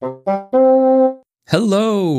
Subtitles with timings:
[0.00, 1.24] Hello,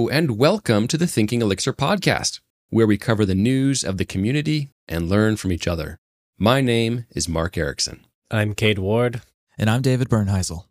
[0.10, 4.72] and welcome to the Thinking Elixir podcast, where we cover the news of the community
[4.90, 5.98] and learn from each other.
[6.38, 8.00] My name is Mark Ericksen.
[8.30, 9.22] I'm Cade Ward.
[9.58, 10.66] And I'm David Bernheisel.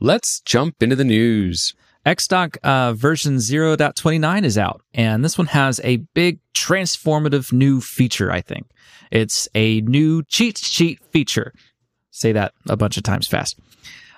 [0.00, 1.74] Let's jump into the news.
[2.06, 8.32] ExDoc uh, version 0.29 is out, and this one has a big transformative new feature,
[8.32, 8.70] I think.
[9.10, 11.52] It's a new cheat sheet feature.
[12.10, 13.58] Say that a bunch of times fast.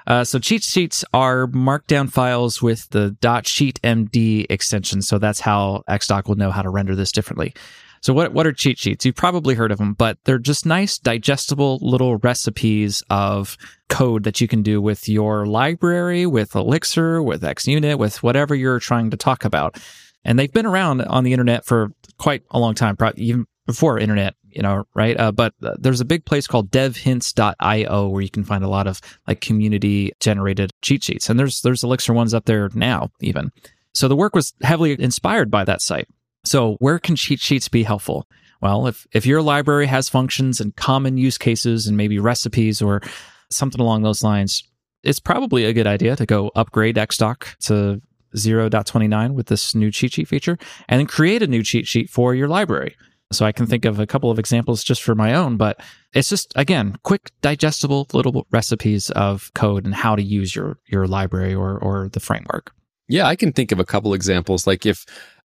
[0.06, 6.28] Uh, so cheat sheets are markdown files with the .cheatmd extension, so that's how ExDoc
[6.28, 7.54] will know how to render this differently.
[8.02, 9.06] So what what are cheat sheets?
[9.06, 13.56] You've probably heard of them, but they're just nice, digestible little recipes of
[13.88, 18.78] code that you can do with your library, with Elixir, with ExUnit, with whatever you're
[18.78, 19.80] trying to talk about.
[20.22, 23.98] And they've been around on the internet for quite a long time, probably even before
[23.98, 25.18] internet, you know, right?
[25.18, 29.00] Uh, but there's a big place called devhints.io where you can find a lot of
[29.26, 31.28] like community generated cheat sheets.
[31.28, 33.50] And there's there's Elixir ones up there now even.
[33.92, 36.08] So the work was heavily inspired by that site.
[36.44, 38.26] So where can cheat sheets be helpful?
[38.60, 43.02] Well, if, if your library has functions and common use cases and maybe recipes or
[43.50, 44.64] something along those lines,
[45.02, 48.00] it's probably a good idea to go upgrade ExDoc to
[48.34, 52.34] 0.29 with this new cheat sheet feature and then create a new cheat sheet for
[52.34, 52.96] your library.
[53.32, 55.80] So I can think of a couple of examples just for my own, but
[56.12, 61.06] it's just again quick, digestible little recipes of code and how to use your your
[61.06, 62.72] library or or the framework.
[63.08, 64.66] Yeah, I can think of a couple examples.
[64.66, 65.04] Like if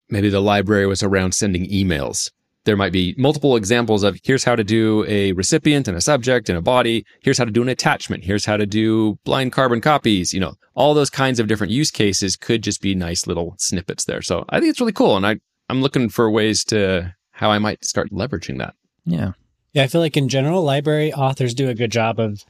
[0.09, 2.31] maybe the library was around sending emails.
[2.66, 6.49] There might be multiple examples of here's how to do a recipient and a subject
[6.49, 7.05] and a body.
[7.21, 8.25] Here's how to do an attachment.
[8.25, 10.33] Here's how to do blind carbon copies.
[10.33, 14.05] You know, all those kinds of different use cases could just be nice little snippets
[14.05, 14.21] there.
[14.21, 15.16] So I think it's really cool.
[15.16, 15.38] And I,
[15.69, 18.76] I'm looking for ways to how I might start leveraging that.
[19.06, 19.32] Yeah.
[19.72, 19.84] Yeah.
[19.84, 22.44] I feel like in general, library authors do a good job of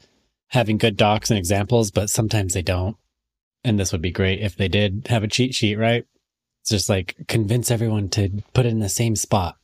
[0.47, 2.97] having good docs and examples, but sometimes they don't.
[3.63, 6.05] And this would be great if they did have a cheat sheet, right?
[6.61, 9.57] It's just like convince everyone to put it in the same spot.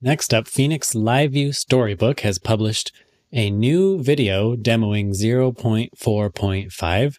[0.00, 2.92] Next up, Phoenix LiveView Storybook has published
[3.32, 7.16] a new video demoing 0.4.5.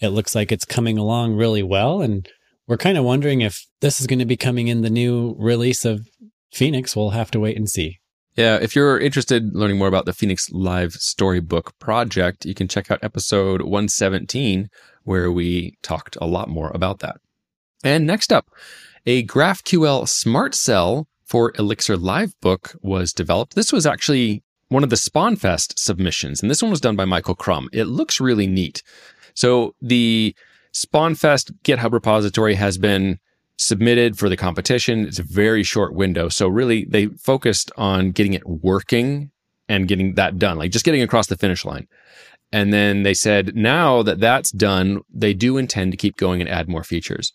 [0.00, 2.26] It looks like it's coming along really well, and
[2.66, 5.84] we're kind of wondering if this is going to be coming in the new release
[5.84, 6.08] of
[6.52, 6.94] Phoenix.
[6.94, 7.98] We'll have to wait and see.
[8.34, 12.66] Yeah, if you're interested in learning more about the Phoenix Live Storybook project, you can
[12.66, 14.70] check out episode 117,
[15.02, 17.16] where we talked a lot more about that.
[17.84, 18.46] And next up,
[19.04, 23.54] a GraphQL Smart Cell for Elixir Livebook was developed.
[23.54, 27.34] This was actually one of the SpawnFest submissions, and this one was done by Michael
[27.34, 27.68] Crum.
[27.72, 28.82] It looks really neat.
[29.34, 30.34] So the
[30.72, 33.18] SpawnFest GitHub repository has been
[33.58, 35.06] submitted for the competition.
[35.06, 36.28] It's a very short window.
[36.28, 39.30] So really they focused on getting it working
[39.68, 41.86] and getting that done, like just getting across the finish line.
[42.52, 46.50] And then they said, now that that's done, they do intend to keep going and
[46.50, 47.32] add more features.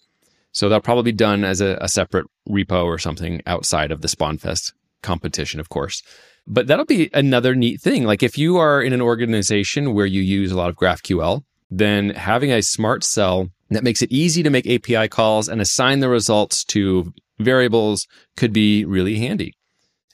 [0.51, 4.07] So that'll probably be done as a, a separate repo or something outside of the
[4.07, 6.03] SpawnFest competition, of course.
[6.45, 8.03] But that'll be another neat thing.
[8.05, 12.11] Like if you are in an organization where you use a lot of GraphQL, then
[12.11, 16.09] having a smart cell that makes it easy to make API calls and assign the
[16.09, 19.53] results to variables could be really handy.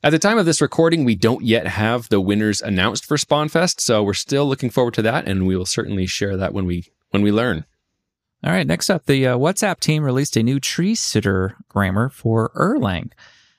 [0.04, 3.80] At the time of this recording, we don't yet have the winners announced for SpawnFest,
[3.80, 6.86] so we're still looking forward to that, and we will certainly share that when we
[7.12, 7.64] when we learn.
[8.44, 12.50] All right, next up, the uh, WhatsApp team released a new tree sitter grammar for
[12.58, 13.12] Erlang.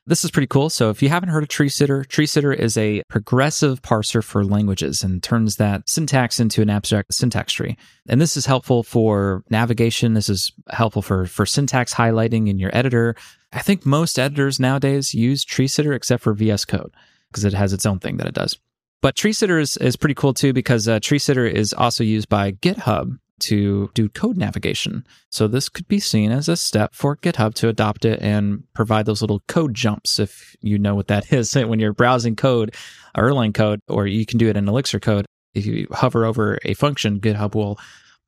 [0.07, 0.69] This is pretty cool.
[0.69, 4.45] So if you haven't heard of tree sitter, tree sitter is a progressive parser for
[4.45, 7.79] languages and turns that syntax into an abstract syntax tree.
[8.07, 10.13] And this is helpful for navigation.
[10.13, 13.17] This is helpful for, for syntax highlighting in your editor.
[13.55, 16.93] I think most editors nowadays use tree sitter except for VS Code
[17.31, 18.59] because it has its own thing that it does.
[19.01, 22.29] But tree sitter is, is pretty cool too because uh, tree sitter is also used
[22.29, 25.07] by GitHub to do code navigation.
[25.31, 29.07] So this could be seen as a step for GitHub to adopt it and provide
[29.07, 31.55] those little code jumps if you know what that is.
[31.55, 32.75] When you're browsing code,
[33.17, 36.75] Erlang code, or you can do it in Elixir code, if you hover over a
[36.75, 37.79] function, GitHub will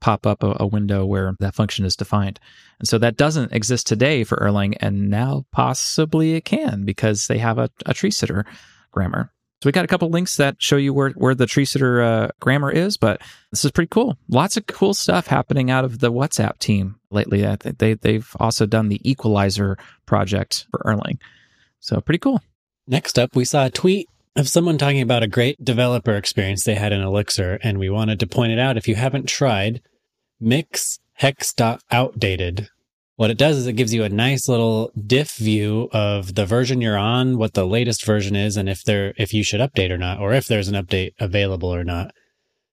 [0.01, 2.39] pop up a, window where that function is defined.
[2.79, 7.39] And so that doesn't exist today for Erlang, and now possibly it can because they
[7.39, 8.45] have a, a tree sitter
[8.93, 9.33] grammar.
[9.63, 12.29] So we got a couple links that show you where, where the tree sitter uh,
[12.41, 14.19] grammar is, but this is pretty cool.
[14.29, 17.47] Lots of cool stuff happening out of the WhatsApp team lately.
[17.47, 21.19] I think they, they've also done the eqWAlizer project for Erlang.
[21.81, 22.43] So pretty cool.
[22.87, 26.75] Next up, we saw a tweet of someone talking about a great developer experience they
[26.75, 28.77] had in Elixir, and we wanted to point it out.
[28.77, 29.81] If you haven't tried
[30.39, 32.69] mix hex.outdated,
[33.17, 36.81] what it does is it gives you a nice little diff view of the version
[36.81, 39.99] you're on, what the latest version is, and if there if you should update or
[39.99, 42.13] not, or if there's an update available or not.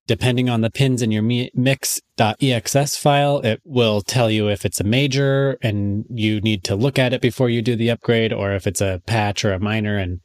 [0.08, 4.84] depending on the pins in your mix.exs file, it will tell you if it's a
[4.84, 8.68] major and you need to look at it before you do the upgrade, or if
[8.68, 10.20] it's a patch or a minor and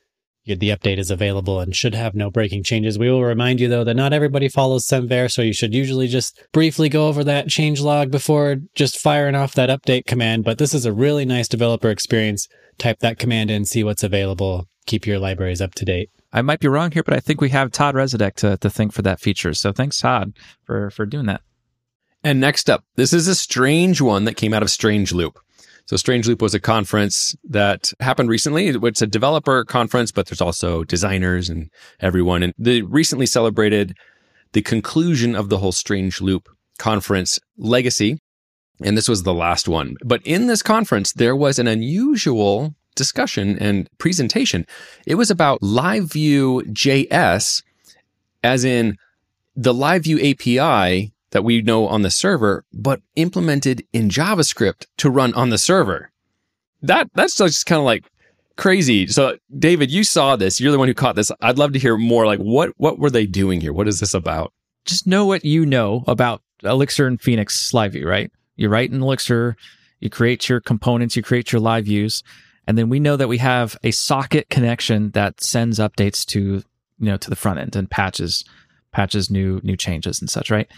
[0.56, 2.98] the update is available and should have no breaking changes.
[2.98, 6.40] We will remind you though that not everybody follows semver, so you should usually just
[6.52, 10.44] briefly go over that change log before just firing off that update command.
[10.44, 12.48] But this is a really nice developer experience.
[12.78, 16.10] Type that command in, see what's available, keep your libraries up to date.
[16.32, 18.92] I might be wrong here, but I think we have Todd Resudek to, to thank
[18.92, 19.54] for that feature.
[19.54, 20.34] So thanks, Todd,
[20.64, 21.40] for, for doing that.
[22.22, 25.38] And next up, this is a strange one that came out of Strange Loop.
[25.88, 28.68] So Strange Loop was a conference that happened recently.
[28.68, 32.42] It's a developer conference, but there's also designers and everyone.
[32.42, 33.96] And they recently celebrated
[34.52, 38.18] the conclusion of the whole Strange Loop conference legacy.
[38.84, 39.96] And this was the last one.
[40.04, 44.66] But in this conference, there was an unusual discussion and presentation.
[45.06, 47.62] It was about LiveView JS,
[48.44, 48.98] as in
[49.56, 55.34] the LiveView API that we know on the server, but implemented in JavaScript to run
[55.34, 56.10] on the server.
[56.82, 58.04] That that's just kind of like
[58.56, 59.06] crazy.
[59.06, 60.60] So, David, you saw this.
[60.60, 61.32] You're the one who caught this.
[61.40, 62.26] I'd love to hear more.
[62.26, 63.72] Like, what what were they doing here?
[63.72, 64.52] What is this about?
[64.84, 68.30] Just know what you know about Elixir and Phoenix Live View, right?
[68.56, 69.56] You write in Elixir,
[70.00, 72.22] you create your components, you create your live views,
[72.66, 77.06] and then we know that we have a socket connection that sends updates to you
[77.06, 78.44] know to the front end and patches
[78.92, 80.68] patches new new changes and such, right?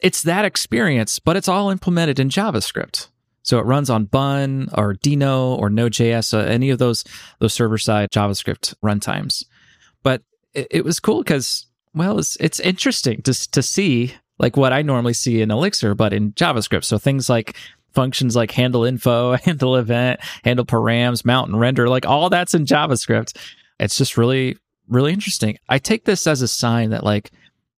[0.00, 3.08] It's that experience, but it's all implemented in JavaScript.
[3.42, 7.02] So it runs on Bun or Deno or Node.js, uh, any of those
[7.38, 9.44] those server side JavaScript runtimes.
[10.02, 10.22] But
[10.52, 14.82] it, it was cool because well, it's it's interesting to to see like what I
[14.82, 16.84] normally see in Elixir, but in JavaScript.
[16.84, 17.56] So things like
[17.94, 22.66] functions like handle info, handle event, handle params, mount and render, like all that's in
[22.66, 23.36] JavaScript.
[23.80, 24.58] It's just really
[24.88, 25.58] really interesting.
[25.68, 27.30] I take this as a sign that like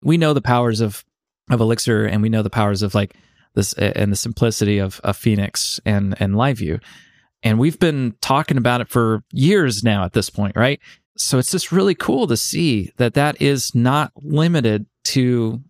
[0.02, 1.04] we know the powers of
[1.50, 3.14] of Elixir, and we know the powers of like
[3.54, 6.80] this and the simplicity of, of Phoenix and and LiveView.
[7.42, 10.78] And we've been talking about it for years now at this point, right?
[11.16, 15.60] So it's just really cool to see that that is not limited to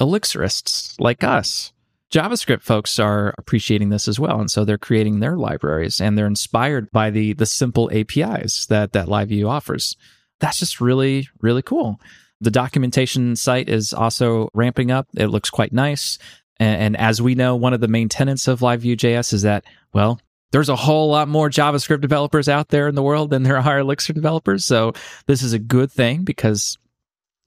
[0.00, 1.72] Elixirists like us.
[2.12, 6.26] JavaScript folks are appreciating this as well, and so they're creating their libraries and they're
[6.26, 9.96] inspired by the the simple APIs that that LiveView offers.
[10.38, 12.00] That's just really really cool.
[12.40, 15.08] The documentation site is also ramping up.
[15.16, 16.18] It looks quite nice.
[16.58, 20.20] And, and as we know, one of the main tenets of LiveView.js is that, well,
[20.52, 23.78] there's a whole lot more JavaScript developers out there in the world than there are
[23.78, 24.64] Elixir developers.
[24.64, 24.92] So
[25.26, 26.78] this is a good thing because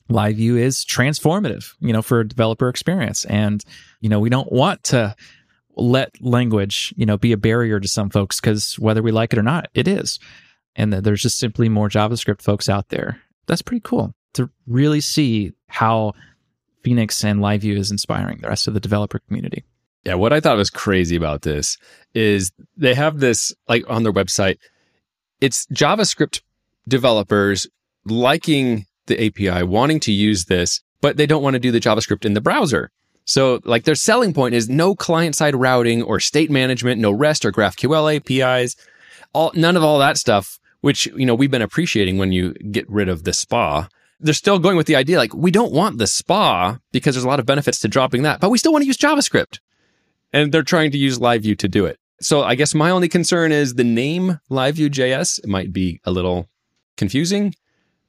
[0.09, 3.25] LiveView is transformative, you know, for a developer experience.
[3.25, 3.63] And,
[4.01, 5.15] you know, we don't want to
[5.75, 9.39] let language, you know, be a barrier to some folks because whether we like it
[9.39, 10.19] or not, it is.
[10.75, 13.21] And there's just simply more JavaScript folks out there.
[13.47, 16.14] That's pretty cool to really see how
[16.84, 19.64] Phoenix and LiveView is inspiring the rest of the developer community.
[20.06, 21.78] Yeah, what I thought was crazy about this
[22.14, 24.58] is they have this like on their website.
[25.42, 26.42] It's JavaScript
[26.88, 27.68] developers
[28.06, 32.26] liking the API, wanting to use this, but they don't want to do the JavaScript
[32.26, 32.92] in the browser.
[33.26, 37.46] So, like, their selling point is no client side routing or state management, no REST
[37.46, 38.76] or GraphQL APIs,
[39.34, 42.90] all none of all that stuff, which you know we've been appreciating when you get
[42.90, 43.88] rid of the SPA
[44.19, 47.27] they're still going with the idea like we don't want the spa because there's a
[47.27, 49.60] lot of benefits to dropping that, but we still want to use JavaScript.
[50.31, 51.98] And they're trying to use LiveView to do it.
[52.21, 56.49] So I guess my only concern is the name LiveView.js might be a little
[56.97, 57.56] confusing.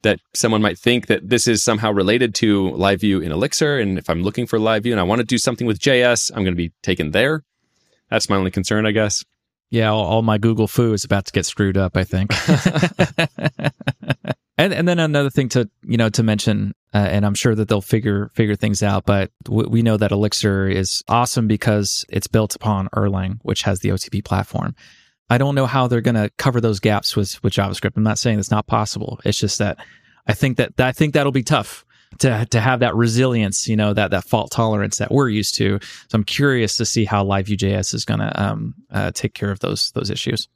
[0.03, 3.77] That someone might think that this is somehow related to LiveView in Elixir.
[3.77, 6.43] And if I'm looking for LiveView and I want to do something with JS, I'm
[6.43, 7.43] going to be taken there.
[8.09, 9.23] That's my only concern, I guess.
[9.69, 12.33] Yeah, all, all my Google foo is about to get screwed up, I think.
[14.61, 17.67] And and then another thing to you know to mention, uh, and I'm sure that
[17.67, 19.05] they'll figure figure things out.
[19.05, 23.79] But w- we know that Elixir is awesome because it's built upon Erlang, which has
[23.79, 24.75] the OTP platform.
[25.31, 27.97] I don't know how they're going to cover those gaps with with JavaScript.
[27.97, 29.19] I'm not saying it's not possible.
[29.25, 29.79] It's just that
[30.27, 31.83] I think that I think that'll be tough
[32.19, 35.79] to to have that resilience, you know, that that fault tolerance that we're used to.
[35.81, 39.59] So I'm curious to see how LiveView.js is going to um, uh, take care of
[39.59, 40.47] those those issues.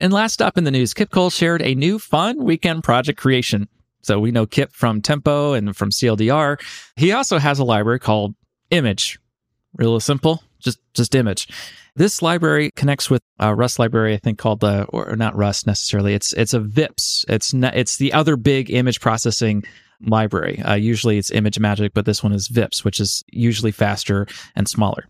[0.00, 3.68] And last up in the news, Kip Cox shared a new fun weekend project creation.
[4.02, 6.60] So we know Kip from Tempo and from CLDR.
[6.96, 8.34] He also has a library called
[8.70, 9.18] Image.
[9.74, 11.48] Real simple, just just image.
[11.94, 16.14] This library connects with a Rust library, I think called the or not Rust necessarily.
[16.14, 17.24] It's it's a VIPS.
[17.28, 19.64] It's not, it's the other big image processing
[20.00, 20.60] library.
[20.60, 25.08] Uh, usually it's ImageMagick, but this one is VIPS, which is usually faster and smaller.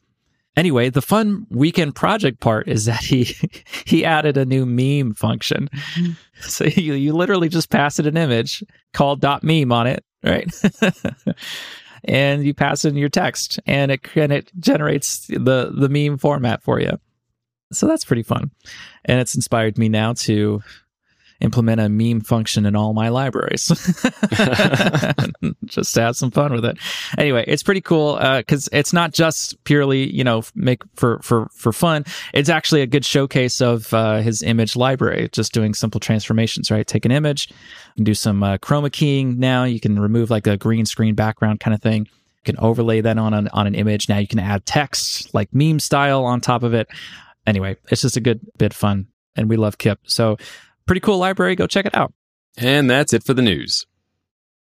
[0.59, 3.37] Anyway, the fun weekend project part is that he
[3.87, 5.69] he added a new meme function.
[5.73, 6.13] Mm-hmm.
[6.41, 8.63] So you, you literally just pass it an image
[8.93, 10.49] called .meme on it, right?
[12.05, 16.63] and you pass in your text and it and it generates the the meme format
[16.63, 16.93] for you.
[17.73, 18.53] So that's pretty fun.
[19.05, 20.63] And it's inspired me now to
[21.41, 23.69] implement a meme function in all my libraries.
[25.65, 26.79] Just to have some fun with it.
[27.17, 31.49] Anyway it's pretty cool because uh, it's not just purely you know make for for
[31.55, 32.05] for fun.
[32.35, 36.87] It's actually a good showcase of uh, his image library just doing simple transformations right?
[36.87, 37.51] Take an image
[37.97, 39.65] and do some uh, chroma keying now.
[39.65, 42.01] You can remove like a green screen background kind of thing.
[42.01, 44.09] You can overlay that on an, on an image.
[44.09, 46.89] Now you can add text like meme style on top of it.
[47.47, 50.01] Anyway it's just a good bit fun and we love kip.
[50.05, 50.37] So
[50.89, 51.55] Pretty cool library.
[51.55, 52.15] Go check it out.
[52.57, 53.85] And that's it for the news.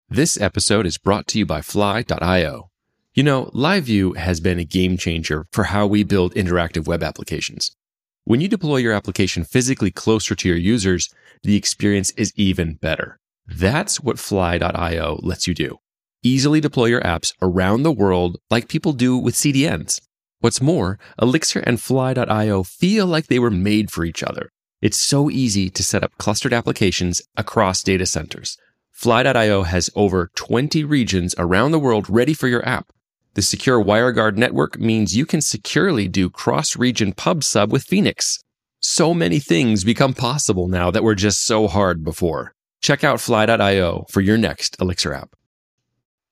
[0.08, 2.70] This episode is brought to you by Fly.io.
[3.16, 7.76] You know, LiveView has been a game changer for how we build interactive web applications.
[8.24, 11.10] When you deploy your application physically closer to your users,
[11.42, 13.20] the experience is even better.
[13.48, 15.80] That's what Fly.io lets you do.
[16.22, 20.00] Easily deploy your apps around the world like people do with CDNs.
[20.40, 24.52] What's more, Elixir and Fly.io feel like they were made for each other.
[24.82, 28.58] It's so easy to set up clustered applications across data centers.
[28.92, 32.92] Fly.io has over 20 regions around the world ready for your app.
[33.36, 38.44] The secure WireGuard network means you can securely do cross region pub sub with Phoenix.
[38.80, 42.56] So many things become possible now that were just so hard before.
[42.82, 45.36] Check out Fly.io for your next Elixir app.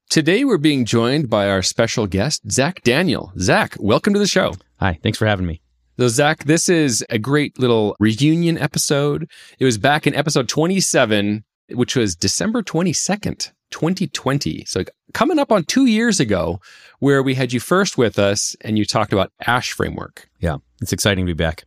[0.09, 3.31] Today we're being joined by our special guest, Zach Daniel.
[3.37, 4.55] Zach, welcome to the show.
[4.79, 5.61] Hi, thanks for having me.
[5.99, 9.29] So, Zach, this is a great little reunion episode.
[9.59, 14.63] It was back in episode 27, which was December 22nd, 2020.
[14.65, 16.61] So, coming up on two years ago,
[16.99, 20.29] where we had you first with us and you talked about Ash Framework.
[20.39, 21.65] Yeah, it's exciting to be back.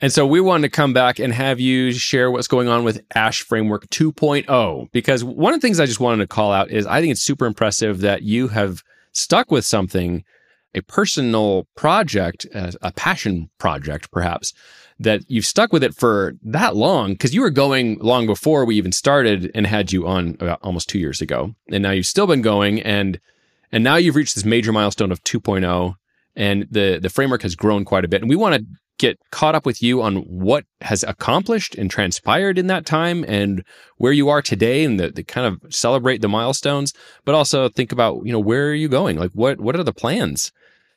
[0.00, 3.02] And so we wanted to come back and have you share what's going on with
[3.14, 4.90] Ash Framework 2.0.
[4.90, 7.20] Because one of the things I just wanted to call out is I think it's
[7.20, 10.24] super impressive that you have stuck with something
[10.74, 14.52] a personal project, a passion project, perhaps,
[15.00, 18.76] that you've stuck with it for that long because you were going long before we
[18.76, 21.54] even started and had you on almost two years ago.
[21.72, 23.18] And now you've still been going and
[23.72, 25.94] and now you've reached this major milestone of 2.0
[26.36, 28.20] and the the framework has grown quite a bit.
[28.20, 28.66] And we want to
[28.98, 33.64] get caught up with you on what has accomplished and transpired in that time and
[33.96, 36.92] where you are today and the, the kind of celebrate the milestones,
[37.24, 39.16] but also think about, you know, where are you going?
[39.16, 40.52] Like what what are the plans?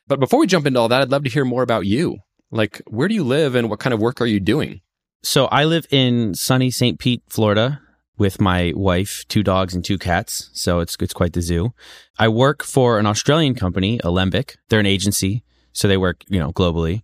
[0.06, 2.18] But before we jump into all that, I'd love to hear more about you.
[2.50, 4.80] Like, where do you live and what kind of work are you doing?
[5.22, 6.98] So I live in sunny St.
[6.98, 7.80] Pete, Florida
[8.18, 10.50] with my wife, two dogs and two cats.
[10.52, 11.72] So it's it's quite the zoo.
[12.18, 14.56] I work for an Australian company, Alembic.
[14.68, 15.42] They're an agency,
[15.72, 17.02] so they work, you know, globally.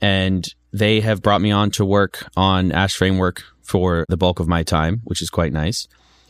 [0.00, 4.48] And they have brought me on to work on Ash Framework for the bulk of
[4.48, 5.88] my time, which is quite nice.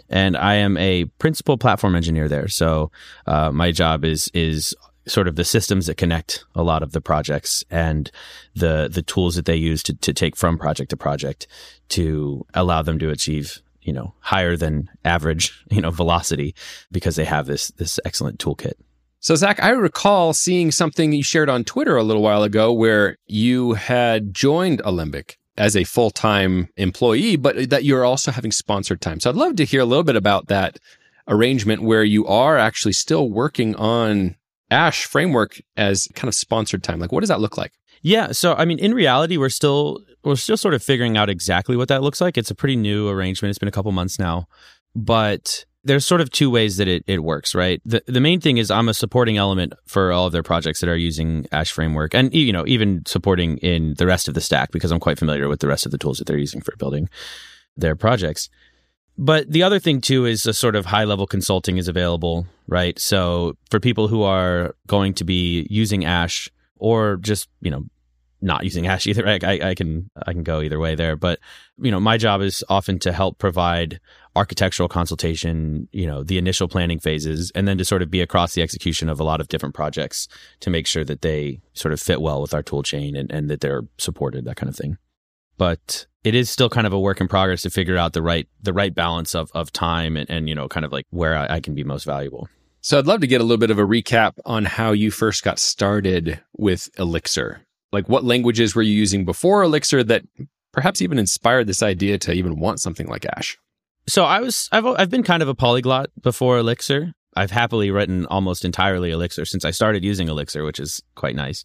[0.09, 2.49] And I am a principal platform engineer there.
[2.49, 2.91] So
[3.27, 4.75] uh, my job is is
[5.07, 8.11] sort of the systems that connect a lot of the projects and
[8.55, 11.47] the the tools that they use to, to take from project to project
[11.89, 16.55] to allow them to achieve you know higher than average you know velocity
[16.91, 18.75] because they have this this excellent toolkit.
[19.21, 23.17] So zach i recall seeing something you shared on twitter a little while ago where
[23.27, 29.21] you had joined alembic as a full-time employee but that you're also having sponsored time.
[29.21, 30.79] So i'd love to hear a little bit about that
[31.29, 34.37] arrangement where you are actually still working on
[34.73, 36.99] Ash framework as kind of sponsored time?
[36.99, 37.73] Like, what does that look like?
[38.03, 41.77] Yeah, so I mean, in reality, we're still we're still sort of figuring out exactly
[41.77, 42.37] what that looks like.
[42.37, 43.51] It's a pretty new arrangement.
[43.51, 44.49] It's been a couple months now,
[44.95, 47.81] but there's sort of two ways that it, it works, right?
[47.85, 50.89] The the main thing is I'm a supporting element for all of their projects that
[50.89, 54.73] are using Ash framework, and you know even supporting in the rest of the stack
[54.73, 57.09] because I'm quite familiar with the rest of the tools that they're using for building
[57.77, 58.49] their projects.
[59.19, 62.99] But the other thing too is a sort of high level consulting is available, right?
[62.99, 67.85] So for people who are going to be using Ash or just, you know,
[68.41, 71.17] not using Ash either, I, I, I can I can go either way there.
[71.17, 71.39] But
[71.79, 74.01] you know, my job is often to help provide
[74.35, 78.55] architectural consultation, you know, the initial planning phases, and then to sort of be across
[78.55, 80.27] the execution of a lot of different projects
[80.61, 83.51] to make sure that they sort of fit well with our tool chain and, and
[83.51, 84.97] that they're supported, that kind of thing.
[85.59, 88.49] But it is still kind of a work in progress to figure out the right
[88.63, 91.57] the right balance of of time and, and you know kind of like where I,
[91.57, 92.49] I can be most valuable.
[92.81, 95.45] So I'd love to get a little bit of a recap on how you first
[95.45, 97.63] got started with Elixir.
[97.93, 100.25] Like what languages were you using before Elixir that
[100.73, 103.57] perhaps even inspired this idea to even want something like Ash?
[104.07, 107.13] So I was I've I've been kind of a polyglot before Elixir.
[107.35, 111.65] I've happily written almost entirely Elixir since I started using Elixir, which is quite nice.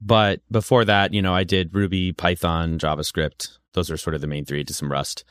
[0.00, 4.26] But before that, you know, I did Ruby, Python, JavaScript, those are sort of the
[4.26, 5.24] main three to some Rust.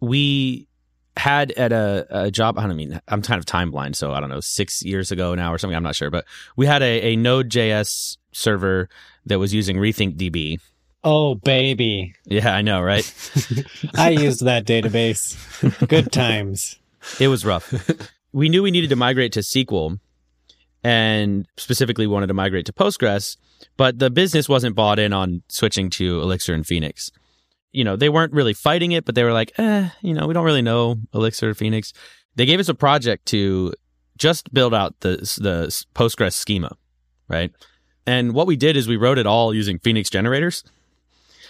[0.00, 0.68] We
[1.16, 2.58] had at a, a job.
[2.58, 3.96] I don't mean I'm kind of time blind.
[3.96, 5.76] so I don't know six years ago now or something.
[5.76, 6.26] I'm not sure, but
[6.56, 8.88] we had a, a Node.js server
[9.24, 10.60] that was using RethinkDB.
[11.04, 13.04] Oh baby, Yeah, I know, right?
[13.94, 15.36] I used that database.
[15.88, 16.78] Good times.
[17.20, 17.72] It was rough.
[18.32, 20.00] we knew we needed to migrate to SQL
[20.82, 23.36] and specifically wanted to migrate to Postgres,
[23.76, 27.12] but the business wasn't bought in on switching to Elixir and Phoenix.
[27.76, 30.32] You know, they weren't really fighting it, but they were like, eh, you know, we
[30.32, 31.92] don't really know Elixir Phoenix.
[32.34, 33.74] They gave us a project to
[34.16, 36.74] just build out the, the Postgres schema,
[37.28, 37.52] right?
[38.06, 40.64] And what we did is we wrote it all using Phoenix generators.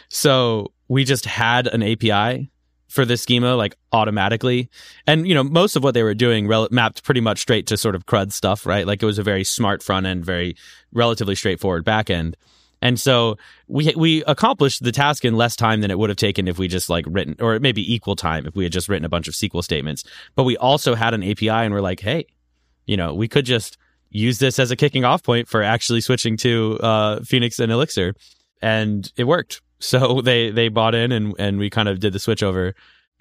[0.08, 2.50] So we just had an API
[2.88, 4.70] for this schema like automatically
[5.06, 7.76] and you know most of what they were doing rel- mapped pretty much straight to
[7.76, 10.56] sort of crud stuff right like it was a very smart front end very
[10.92, 12.36] relatively straightforward back end
[12.86, 16.46] and so we we accomplished the task in less time than it would have taken
[16.46, 19.08] if we just like written or maybe equal time if we had just written a
[19.08, 20.04] bunch of SQL statements.
[20.36, 22.26] But we also had an API and we're like hey
[22.86, 23.76] you know we could just
[24.10, 28.14] use this as a kicking off point for actually switching to uh, Phoenix and Elixir.
[28.62, 29.60] And it worked.
[29.78, 32.74] So they they bought in and and we kind of did the switch over.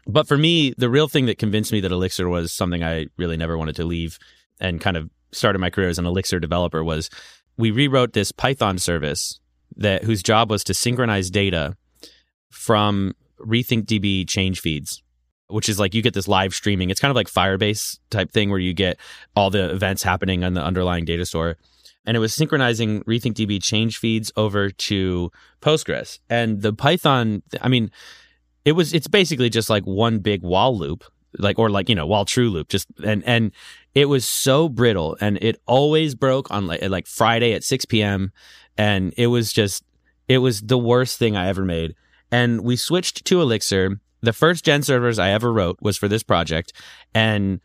[0.07, 3.35] But for me, the real thing that convinced me that Elixir was something I really
[3.35, 4.17] never wanted to leave
[4.61, 7.09] and kind of started my career as an Elixir developer was
[7.57, 9.41] we rewrote this Python service
[9.77, 11.75] that whose job was to synchronize data
[12.51, 15.03] from RethinkDB change feeds,
[15.47, 16.89] which is like you get this live streaming.
[16.89, 18.97] It's kind of like Firebase type thing where you get
[19.35, 21.57] all the events happening on the underlying data store
[22.05, 26.19] and it was synchronizing RethinkDB change feeds over to Postgres.
[26.29, 27.91] And the Python, I mean,
[28.63, 31.03] it was it's basically just like one big while loop,
[31.37, 32.69] like or like you know while true loop.
[32.69, 33.51] Just and and
[33.93, 38.31] it was so brittle, and it always broke on like like Friday at six p.m.
[38.77, 39.83] And it was just
[40.27, 41.95] it was the worst thing I ever made.
[42.31, 43.99] And we switched to Elixir.
[44.21, 46.73] The first gen servers I ever wrote was for this project,
[47.13, 47.61] and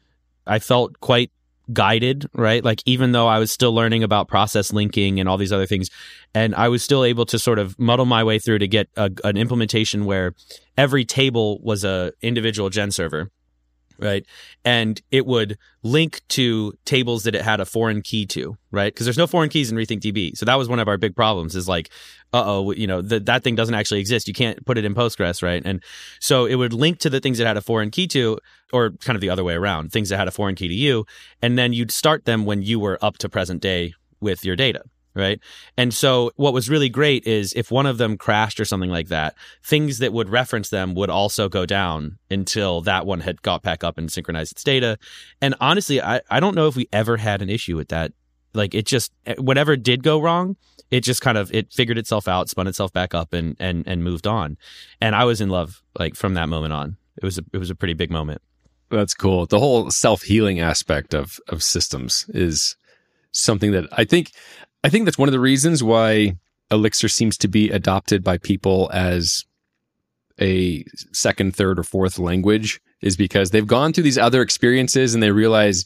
[0.46, 1.30] I felt quite
[1.72, 2.64] guided, right?
[2.64, 5.88] Like even though I was still learning about process linking and all these other things,
[6.34, 9.10] and I was still able to sort of muddle my way through to get a,
[9.24, 10.34] an implementation where
[10.76, 13.30] every table was a individual gen server,
[14.00, 14.24] right?
[14.64, 18.92] And it would link to tables that it had a foreign key to, right?
[18.92, 21.54] Because there's no foreign keys in RethinkDB, so that was one of our big problems.
[21.54, 21.90] Is like,
[22.32, 24.28] uh oh, you know, th- that thing doesn't actually exist.
[24.28, 25.62] You can't put it in Postgres, right?
[25.64, 25.82] And
[26.20, 28.38] so it would link to the things that had a foreign key to,
[28.72, 31.06] or kind of the other way around, things that had a foreign key to you,
[31.42, 34.82] and then you'd start them when you were up to present day with your data,
[35.14, 35.40] right?
[35.76, 39.08] And so what was really great is if one of them crashed or something like
[39.08, 43.62] that, things that would reference them would also go down until that one had got
[43.62, 44.98] back up and synchronized its data.
[45.40, 48.12] And honestly, I, I don't know if we ever had an issue with that.
[48.52, 50.56] Like it just eh, whatever did go wrong,
[50.90, 54.02] it just kind of it figured itself out, spun itself back up and and and
[54.02, 54.56] moved on.
[55.00, 56.96] And I was in love like from that moment on.
[57.16, 58.42] It was a, it was a pretty big moment.
[58.90, 59.46] That's cool.
[59.46, 62.76] The whole self healing aspect of of systems is
[63.32, 64.32] something that I think
[64.82, 66.36] I think that's one of the reasons why
[66.70, 69.44] Elixir seems to be adopted by people as
[70.40, 75.22] a second, third, or fourth language is because they've gone through these other experiences and
[75.22, 75.84] they realize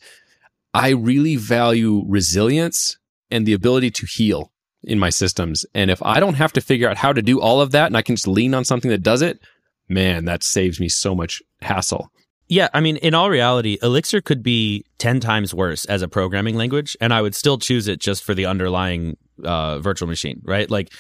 [0.73, 2.99] I really value resilience
[3.31, 4.53] and the ability to heal
[4.83, 5.65] in my systems.
[5.75, 7.97] And if I don't have to figure out how to do all of that and
[7.97, 9.41] I can just lean on something that does it,
[9.89, 12.11] man, that saves me so much hassle.
[12.49, 16.57] Yeah, I mean, in all reality, Elixir could be 10 times worse as a programming
[16.57, 20.71] language, and I would still choose it just for the underlying uh, virtual machine, right?
[20.71, 20.93] Like,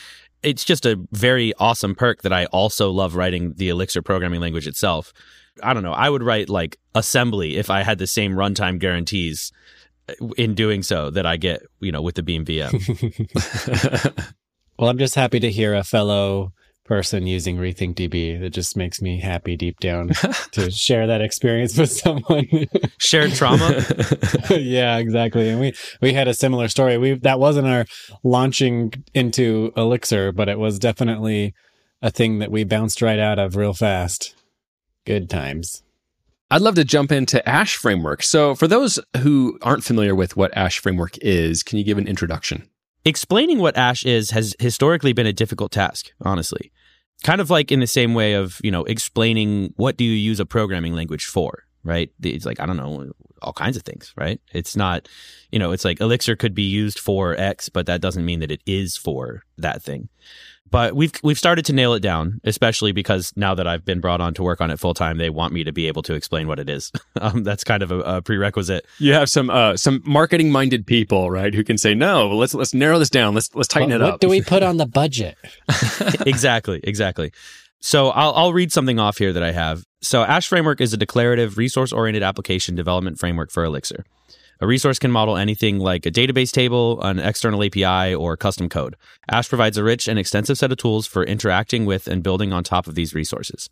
[0.42, 4.66] it's just a very awesome perk that I also love writing the Elixir programming language
[4.66, 5.12] itself.
[5.62, 5.92] I don't know.
[5.92, 9.52] I would write like assembly if I had the same runtime guarantees
[10.36, 12.74] in doing so that I get, you know, with the Beam VM.
[14.78, 16.52] well, I'm just happy to hear a fellow
[16.84, 18.42] person using RethinkDB.
[18.42, 20.08] It just makes me happy deep down
[20.52, 22.46] to share that experience with someone.
[22.98, 23.84] Shared trauma.
[24.50, 25.48] yeah, exactly.
[25.48, 26.98] And we we had a similar story.
[26.98, 27.86] We that wasn't our
[28.22, 31.54] launching into Elixir, but it was definitely
[32.02, 34.34] a thing that we bounced right out of real fast.
[35.06, 35.82] Good times.
[36.50, 38.22] I'd love to jump into Ash Framework.
[38.22, 42.06] So, for those who aren't familiar with what Ash Framework is, can you give an
[42.06, 42.68] introduction?
[43.04, 46.72] Explaining what Ash is has historically been a difficult task, honestly.
[47.22, 50.40] Kind of like in the same way of, you know, explaining what do you use
[50.40, 52.10] a programming language for, right?
[52.22, 53.12] It's like, I don't know,
[53.42, 54.40] all kinds of things, right?
[54.52, 55.08] It's not,
[55.50, 58.50] you know, it's like Elixir could be used for X, but that doesn't mean that
[58.50, 60.08] it is for that thing
[60.74, 64.20] but we've we've started to nail it down, especially because now that I've been brought
[64.20, 66.48] on to work on it full time, they want me to be able to explain
[66.48, 66.90] what it is.
[67.20, 68.84] um, that's kind of a, a, prerequisite.
[68.98, 72.74] You have some uh, some marketing minded people, right, who can say, "No, let's let's
[72.74, 73.34] narrow this down.
[73.34, 75.38] Let's let's tighten what, it up." What do we put on the budget?
[76.26, 77.30] exactly, exactly.
[77.78, 79.84] So I'll, I'll read something off here that I have.
[80.02, 84.04] So Ash Framework is a declarative, resource oriented application development framework for Elixir.
[84.60, 88.96] A resource can model anything like a database table, an external API, or custom code.
[89.30, 92.62] Ash provides a rich and extensive set of tools for interacting with and building on
[92.62, 93.68] top of these resources.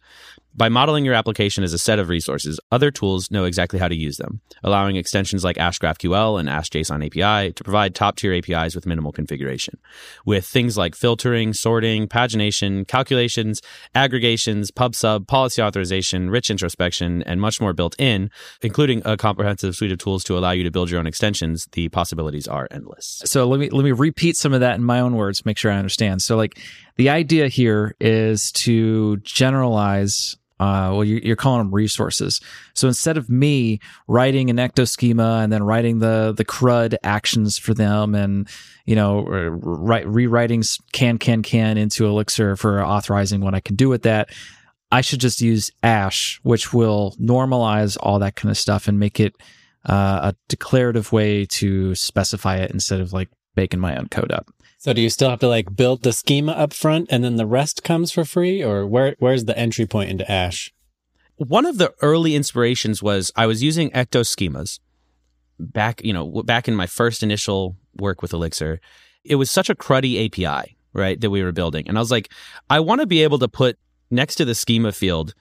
[0.55, 3.95] By modeling your application as a set of resources, other tools know exactly how to
[3.95, 8.35] use them, allowing extensions like Ash GraphQL and Ash JSON API to provide top tier
[8.35, 9.79] APIs with minimal configuration.
[10.27, 13.63] With things like filtering, sorting, pagination, calculations,
[13.95, 19.75] aggregations, pub sub, policy authorization, rich introspection, and much more built in, including a comprehensive
[19.75, 23.23] suite of tools to allow you to build your own extensions, the possibilities are endless.
[23.25, 25.73] So let me let me repeat some of that in my own words, make sure
[25.73, 26.21] I understand.
[26.21, 26.59] So like
[26.97, 32.41] the idea here is to generalize uh, well, you're, calling them resources.
[32.75, 37.59] So instead of me writing an ecto schema and then writing the the CRUD actions
[37.59, 38.49] for them, and
[38.87, 44.31] you know, write, rewriting CanCanCan into Elixir for authorizing what I can do with that,
[44.93, 49.19] I should just use Ash, which will normalize all that kind of stuff and make
[49.19, 49.35] it
[49.89, 54.49] uh, a declarative way to specify it instead of like baking my own code up.
[54.83, 57.47] So do you still have to like build the schema up front and then the
[57.47, 60.75] rest comes for free or where where's the entry point into Ash?
[61.37, 64.81] One of the early inspirations was I was using ecto schemas
[65.61, 68.81] back, you know, back in my first initial work with Elixir.
[69.23, 71.87] It was such a cruddy API, right, that we were building.
[71.87, 72.33] And I was like,
[72.69, 73.79] I want to be able to put
[74.11, 75.33] next to the schema field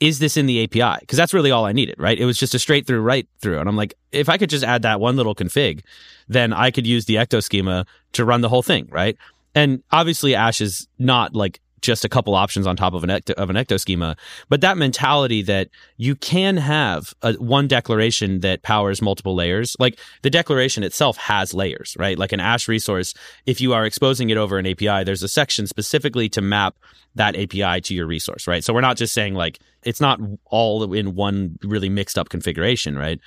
[0.00, 1.00] is this in the API?
[1.00, 2.18] Because that's really all I needed, right?
[2.18, 3.58] It was just a straight through write through.
[3.58, 5.82] And I'm like, if I could just add that one little config,
[6.28, 9.16] then I could use the ecto schema to run the whole thing, right?
[9.54, 13.32] And obviously Ash is not like just a couple options on top of an ecto,
[13.34, 14.16] of an ecto schema,
[14.48, 19.98] but that mentality that you can have a, one declaration that powers multiple layers, like
[20.22, 22.18] the declaration itself has layers, right?
[22.18, 23.14] Like an Ash resource,
[23.46, 26.76] if you are exposing it over an API, there's a section specifically to map
[27.14, 28.64] that API to your resource, right?
[28.64, 32.98] So we're not just saying like it's not all in one really mixed up configuration,
[32.98, 33.20] right?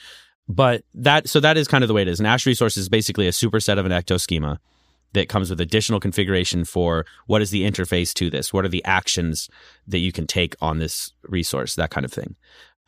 [0.48, 2.20] But that so that is kind of the way it is.
[2.20, 4.60] An Ash resource is basically a superset of an ecto schema
[5.14, 8.54] that comes with additional configuration for what is the interface to this?
[8.54, 9.50] What are the actions
[9.88, 11.76] that you can take on this resource?
[11.76, 12.36] That kind of thing.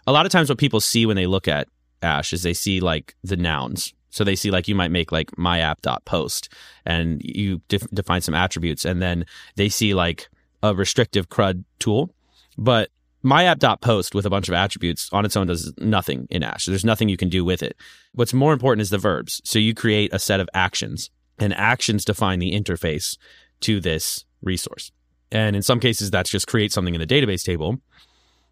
[0.05, 1.67] A lot of times, what people see when they look at
[2.01, 3.93] Ash is they see like the nouns.
[4.09, 6.49] So they see like you might make like my app dot post
[6.85, 10.27] and you def- define some attributes and then they see like
[10.61, 12.13] a restrictive CRUD tool.
[12.57, 12.89] But
[13.23, 16.43] my app dot post with a bunch of attributes on its own does nothing in
[16.43, 16.65] Ash.
[16.65, 17.75] There's nothing you can do with it.
[18.13, 19.41] What's more important is the verbs.
[19.43, 23.17] So you create a set of actions and actions define the interface
[23.61, 24.91] to this resource.
[25.31, 27.77] And in some cases, that's just create something in the database table.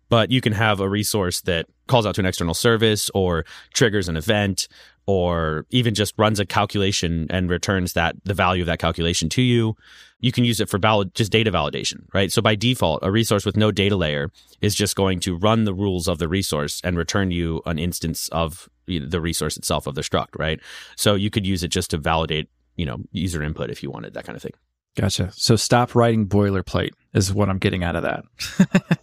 [0.07, 4.09] But you can have a resource that calls out to an external service or triggers
[4.09, 4.67] an event
[5.09, 9.41] or even just runs a calculation and returns that the value of that calculation to
[9.41, 9.75] you.
[10.19, 12.31] You can use it for valid, just data validation, right?
[12.31, 14.29] So by default, a resource with no data layer
[14.61, 18.27] is just going to run the rules of the resource and return you an instance
[18.29, 20.59] of the resource itself of the struct, right?
[20.95, 24.13] So you could use it just to validate you know, user input if you wanted
[24.13, 24.53] that kind of thing.
[24.95, 25.31] Gotcha.
[25.33, 28.23] So stop writing boilerplate is what I'm getting out of that.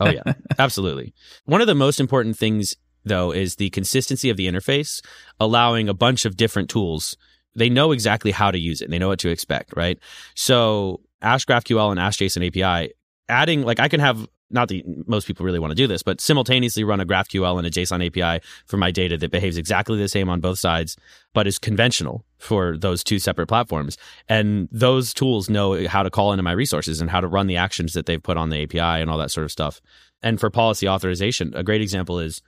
[0.01, 0.23] oh yeah,
[0.59, 1.13] absolutely.
[1.47, 5.01] One of the most important things though is the consistency of the interface,
[5.41, 7.17] allowing a bunch of different tools.
[7.55, 8.85] They know exactly how to use it.
[8.85, 9.99] And they know what to expect, right?
[10.35, 12.93] So Ash GraphQL and Ash JSON API,
[13.29, 16.21] adding like I can have not that most people really want to do this, but
[16.21, 20.09] simultaneously run a GraphQL and a JSON API for my data that behaves exactly the
[20.09, 20.97] same on both sides,
[21.35, 23.99] but is conventional for those two separate platforms.
[24.29, 27.57] And those tools know how to call into my resources and how to run the
[27.57, 29.81] actions that they've put on the API and all that sort of stuff.
[30.23, 32.41] And for policy authorization, a great example is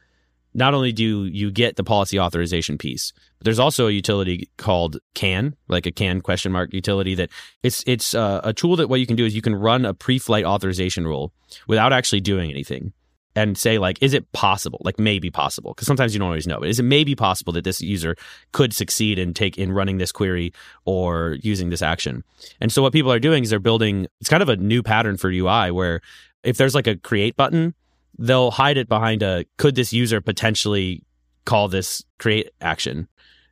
[0.59, 4.99] not only do you get the policy authorization piece, but there's also a utility called
[5.15, 7.31] CAN, like a CAN question mark utility that
[7.63, 9.95] it's it's uh, a tool that what you can do is you can run a
[9.95, 11.33] pre-flight authorization rule
[11.69, 12.93] without actually doing anything
[13.37, 15.75] and say like is it possible like maybe possible?
[15.75, 18.17] Because sometimes you don't always know but is it maybe possible that this user
[18.51, 20.53] could succeed and take in running this query
[20.85, 22.25] or using this action?
[22.61, 25.19] And so what people are doing is they're building it's kind of a new pattern
[25.19, 26.01] for ui where
[26.43, 27.75] if there's like a create button
[28.19, 31.05] they'll hide it behind a could this user potentially
[31.45, 33.09] call this create action?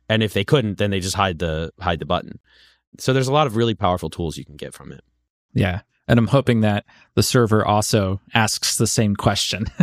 [0.09, 2.39] And if they couldn't then they just hide the hide the button.
[2.99, 5.03] So there's a lot of really powerful tools you can get from it.
[5.53, 9.65] Yeah and i'm hoping that the server also asks the same question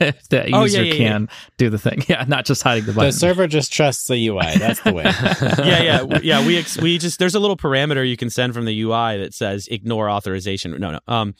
[0.00, 1.36] if the oh, user yeah, yeah, can yeah.
[1.56, 4.58] do the thing yeah not just hiding the button the server just trusts the ui
[4.58, 5.04] that's the way
[5.64, 8.64] yeah yeah yeah we ex- we just there's a little parameter you can send from
[8.64, 11.34] the ui that says ignore authorization no no um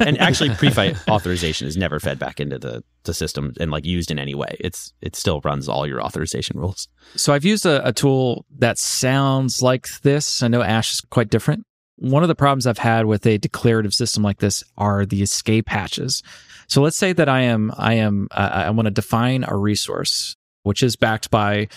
[0.00, 4.10] and actually, pre-flight authorization is never fed back into the, the system and like used
[4.10, 4.56] in any way.
[4.60, 6.88] It's it still runs all your authorization rules.
[7.16, 10.42] So I've used a, a tool that sounds like this.
[10.42, 11.66] I know Ash is quite different.
[11.96, 15.68] One of the problems I've had with a declarative system like this are the escape
[15.68, 16.22] hatches.
[16.68, 20.36] So let's say that I am I am uh, I want to define a resource
[20.62, 21.68] which is backed by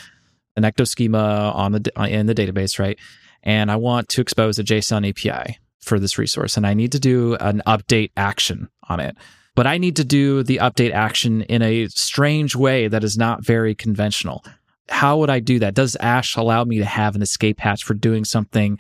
[0.58, 2.98] an ecto schema on the in the database, right?
[3.44, 7.00] And I want to expose a JSON API for this resource, and I need to
[7.00, 9.16] do an update action on it.
[9.56, 13.46] But I need to do the update action in a strange way that is not
[13.46, 14.44] very conventional.
[14.90, 15.76] How would I do that?
[15.76, 18.80] Does Ash allow me to have an escape hatch for doing something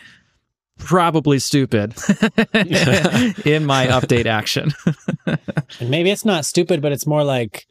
[0.79, 1.91] probably stupid
[3.45, 4.71] in my update action.
[5.79, 7.67] and maybe it's not stupid, but it's more like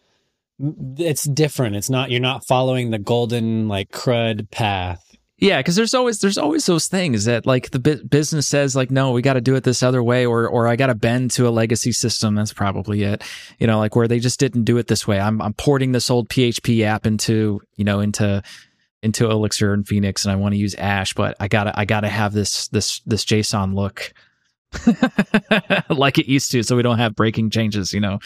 [0.60, 1.76] it's different.
[1.76, 5.04] It's not you're not following the golden like crud path.
[5.40, 8.90] Yeah, because there's always there's always those things that like the bu- business says like
[8.90, 11.30] no, we got to do it this other way, or or I got to bend
[11.32, 12.34] to a legacy system.
[12.34, 13.22] That's probably it.
[13.60, 15.20] You know, like where they just didn't do it this way.
[15.20, 18.42] I'm I'm porting this old PHP app into you know into
[19.02, 22.08] into Elixir and Phoenix, and I want to use Ash, but I gotta I gotta
[22.08, 24.12] have this this this JSON look
[25.90, 27.92] like it used to, so we don't have breaking changes.
[27.92, 28.18] You know,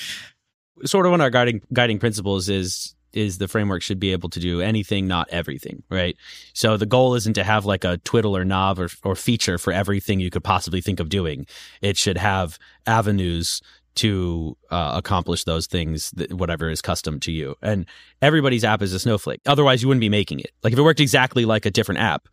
[0.84, 4.30] sort of one of our guiding guiding principles is is the framework should be able
[4.30, 6.16] to do anything, not everything, right?
[6.54, 9.70] So the goal isn't to have like a twiddle or knob or, or feature for
[9.72, 11.46] everything you could possibly think of doing.
[11.82, 13.60] It should have avenues
[13.96, 17.56] to uh, accomplish those things, that, whatever is custom to you.
[17.62, 17.86] And
[18.20, 19.40] everybody's app is a snowflake.
[19.46, 20.50] Otherwise, you wouldn't be making it.
[20.62, 22.28] Like if it worked exactly like a different app,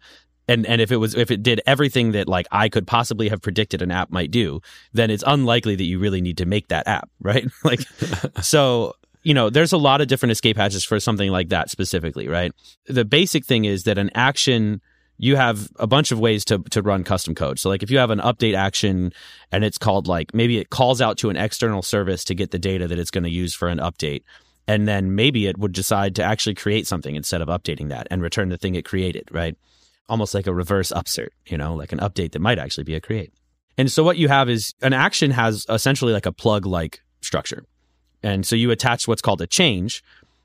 [0.48, 3.42] and and if it was if it did everything that like I could possibly have
[3.42, 4.62] predicted an app might do,
[4.94, 7.48] then it's unlikely that you really need to make that app, right?
[7.64, 7.82] like,
[8.42, 12.28] so you know, there's a lot of different escape hatches for something like that specifically,
[12.28, 12.54] right?
[12.88, 14.82] The basic thing is that an action
[15.22, 17.60] you have a bunch of ways to to run custom code.
[17.60, 19.14] So like if you have an update action
[19.52, 22.58] and it's called like maybe it calls out to an external service to get the
[22.58, 24.24] data that it's going to use for an update.
[24.66, 28.22] And then maybe it would decide to actually create something instead of updating that and
[28.22, 29.58] return the thing it created, right?
[30.08, 33.02] Almost like a reverse upsert, you know, like an update that might actually be a
[33.02, 33.34] create.
[33.78, 37.66] And so what you have is an action has essentially like a plug like structure.
[38.24, 40.04] And so you attach what's called a change,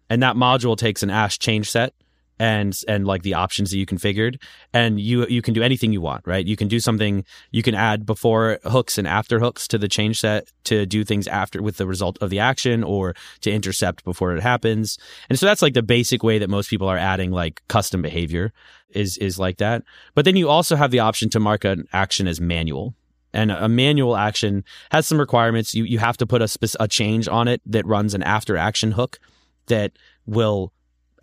[0.09, 1.95] and that module takes an Ash change set
[2.39, 4.41] and and like the options that you configured.
[4.73, 6.47] And you you can do anything you want right?
[6.47, 10.21] You can do something you can add before hooks and after hooks to the change
[10.21, 14.35] set to do things after with the result of the action or to intercept before
[14.35, 14.99] it happens.
[15.29, 18.53] And so that's like the basic way that most people are adding like custom behavior
[18.91, 19.83] is is like that.
[20.15, 22.95] But then you also have the option to mark an action as manual.
[23.33, 25.75] And a manual action has some requirements.
[25.75, 28.57] You you have to put a, spec- a change on it that runs an after
[28.57, 29.19] action hook
[29.67, 29.93] that
[30.27, 30.73] will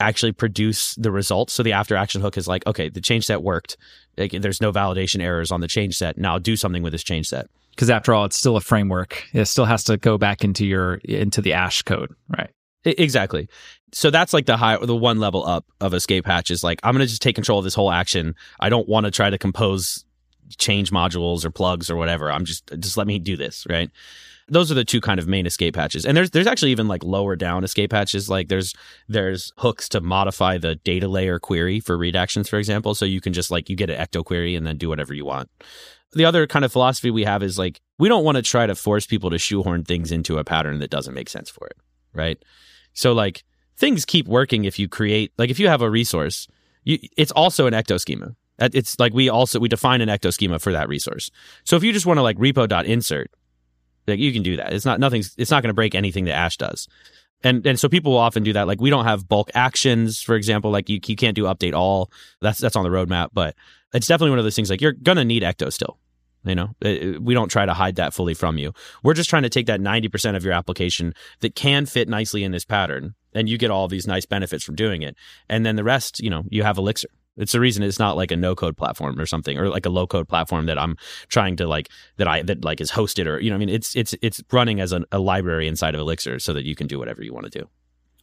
[0.02, 1.54] actually produce the results.
[1.54, 3.78] So the after action hook is like, okay, the change set worked.
[4.18, 6.18] Like, there's no validation errors on the change set.
[6.18, 7.48] Now do something with this change set.
[7.70, 9.24] Because after all, it's still a framework.
[9.34, 12.50] It still has to go back into your into the Ash code, right?
[12.84, 13.48] Exactly.
[13.94, 16.94] So that's like the high, the one level up of escape hatch is like I'm
[16.94, 18.36] going to just take control of this whole action.
[18.60, 20.04] I don't want to try to compose
[20.58, 22.32] change modules or plugs or whatever.
[22.32, 23.90] I'm just just let me do this, right?
[24.52, 26.06] those are the two kind of main escape hatches.
[26.06, 28.30] And there's there's actually even like lower down escape hatches.
[28.30, 28.74] Like there's
[29.08, 32.94] there's hooks to modify the data layer query for read actions, for example.
[32.94, 35.24] So you can just like you get an ecto query and then do whatever you
[35.24, 35.50] want.
[36.14, 38.76] The other kind of philosophy we have is like we don't want to try to
[38.76, 41.78] force people to shoehorn things into a pattern that doesn't make sense for it,
[42.14, 42.38] right?
[42.92, 43.46] So like
[43.78, 46.50] things keep working if you create like if you have a resource,
[46.84, 48.36] you, it's also an ecto schema.
[48.62, 51.32] It's like we also we define an ecto schema for that resource.
[51.64, 53.32] So if you just want to like repo.insert
[54.08, 54.74] like you can do that.
[54.74, 55.34] It's not nothing's.
[55.38, 56.88] It's not going to break anything that Ash does.
[57.44, 58.68] And and so people will often do that.
[58.68, 60.72] Like we don't have bulk actions, for example.
[60.72, 62.12] Like you you can't do update all.
[62.42, 63.56] That's that's on the roadmap, but
[63.94, 64.70] it's definitely one of those things.
[64.70, 65.98] Like you're gonna need Ecto still.
[66.44, 68.74] You know, it, we don't try to hide that fully from you.
[69.04, 72.52] We're just trying to take that 90% of your application that can fit nicely in
[72.52, 75.16] this pattern, and you get all these nice benefits from doing it.
[75.50, 77.10] And then the rest, you know, you have Elixir.
[77.38, 79.90] It's the reason it's not like a no code platform or something, or like a
[79.90, 80.98] low code platform that I'm
[81.30, 83.96] trying to like that I that like is hosted or you know I mean it's
[83.96, 87.00] it's it's running as a, a library inside of Elixir so that you can do
[87.00, 87.70] whatever you want to do.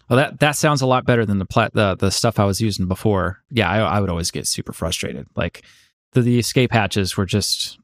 [0.08, 2.60] Well, that that sounds a lot better than the plat the the stuff I was
[2.60, 3.42] using before.
[3.50, 5.26] Yeah, I, I would always get super frustrated.
[5.36, 5.64] Like
[6.12, 7.78] the, the escape hatches were just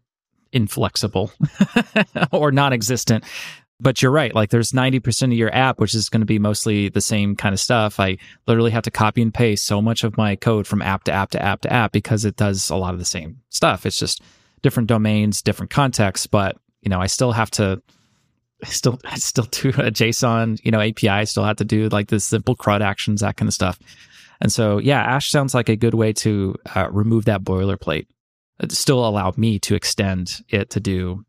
[0.52, 1.32] inflexible
[2.32, 3.24] or non-existent
[3.80, 4.34] but you're right.
[4.34, 7.52] Like there's 90% of your app, which is going to be mostly the same kind
[7.52, 7.98] of stuff.
[7.98, 11.12] I literally have to copy and paste so much of my code from app to
[11.12, 13.84] app to app to app because it does a lot of the same stuff.
[13.84, 14.22] It's just
[14.62, 17.82] different domains, different contexts, but you know, I still have to
[18.64, 21.08] still I still do a JSON, you know, API.
[21.08, 23.78] I still have to do like the simple CRUD actions, that kind of stuff.
[24.40, 28.06] And so, yeah, Ash sounds like a good way to uh, remove that boilerplate.
[28.60, 31.24] It still allow me to extend it to do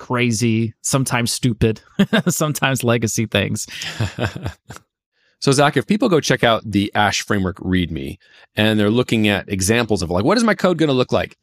[0.00, 1.80] crazy, sometimes stupid,
[2.28, 3.68] sometimes legacy things.
[5.40, 8.18] so, Zach, if people go check out the Ash Framework README
[8.56, 11.36] and they're looking at examples of like, what is my code going to look like?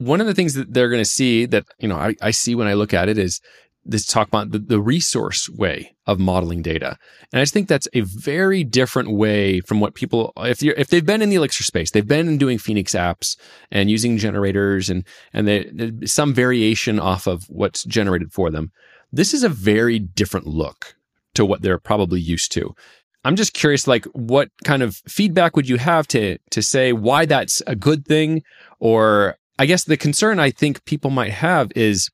[0.00, 2.54] one of the things that they're going to see that, you know, I, I see
[2.54, 3.40] when I look at it is
[3.84, 6.98] this talk about the, the resource way of modeling data.
[7.32, 10.88] And I just think that's a very different way from what people, if you if
[10.88, 13.36] they've been in the Elixir space, they've been doing Phoenix apps
[13.70, 18.70] and using generators and, and they, some variation off of what's generated for them.
[19.12, 20.94] This is a very different look
[21.34, 22.74] to what they're probably used to.
[23.24, 27.26] I'm just curious, like, what kind of feedback would you have to to say why
[27.26, 28.42] that's a good thing?
[28.78, 32.08] Or I guess the concern I think people might have is,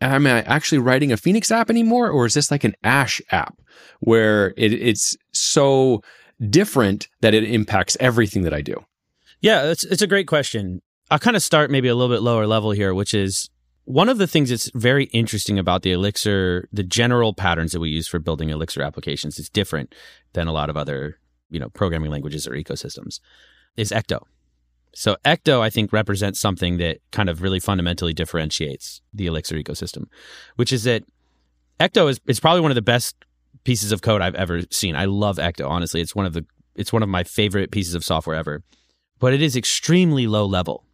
[0.00, 3.60] am I actually writing a Phoenix app anymore, or is this like an Ash app
[4.00, 6.02] where it, it's so
[6.48, 8.84] different that it impacts everything that I do?
[9.40, 10.82] Yeah, it's it's a great question.
[11.10, 13.50] I'll kind of start maybe a little bit lower level here, which is
[13.84, 17.88] one of the things that's very interesting about the Elixir, the general patterns that we
[17.88, 19.94] use for building Elixir applications, is different
[20.34, 21.18] than a lot of other,
[21.50, 23.18] you know, programming languages or ecosystems,
[23.76, 24.22] is Ecto.
[24.92, 30.06] So Ecto, I think, represents something that kind of really fundamentally differentiates the Elixir ecosystem,
[30.56, 31.04] which is that
[31.78, 33.16] Ecto is it's probably one of the best
[33.64, 34.96] pieces of code I've ever seen.
[34.96, 36.00] I love Ecto, honestly.
[36.00, 38.62] It's one of the it's one of my favorite pieces of software ever.
[39.18, 40.84] But it is extremely low level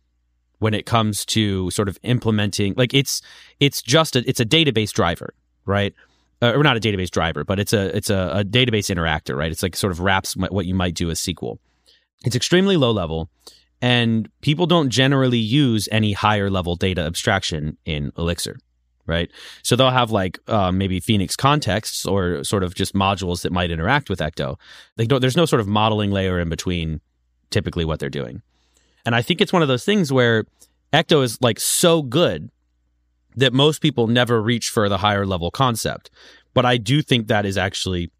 [0.59, 3.21] when it comes to sort of implementing like it's
[3.61, 5.95] it's just a it's a database driver right
[6.43, 9.53] uh, or not a database driver but it's a it's a, a database interactor right
[9.53, 11.59] it's like sort of wraps what you might do as sql
[12.25, 13.29] it's extremely low level
[13.83, 18.57] and people don't generally use any higher level data abstraction in elixir
[19.07, 19.31] right
[19.63, 23.71] so they'll have like uh, maybe phoenix contexts or sort of just modules that might
[23.71, 24.57] interact with ecto
[24.97, 27.01] they don't there's no sort of modeling layer in between
[27.51, 28.43] typically what they're doing
[29.07, 30.45] and I think it's one of those things where
[30.93, 32.51] Ecto is like so good
[33.37, 36.11] that most people never reach for the higher level concept.
[36.53, 38.11] But I do think that is actually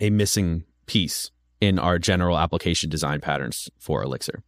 [0.00, 4.42] a missing piece in our general application design patterns for Elixir.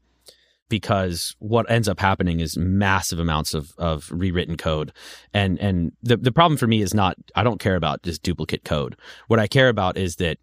[0.75, 4.93] Because what ends up happening is massive amounts of, of rewritten code.
[5.33, 8.65] And and the, the problem for me is not I don't care about just duplicate
[8.65, 8.97] code.
[9.29, 10.39] What I care about is that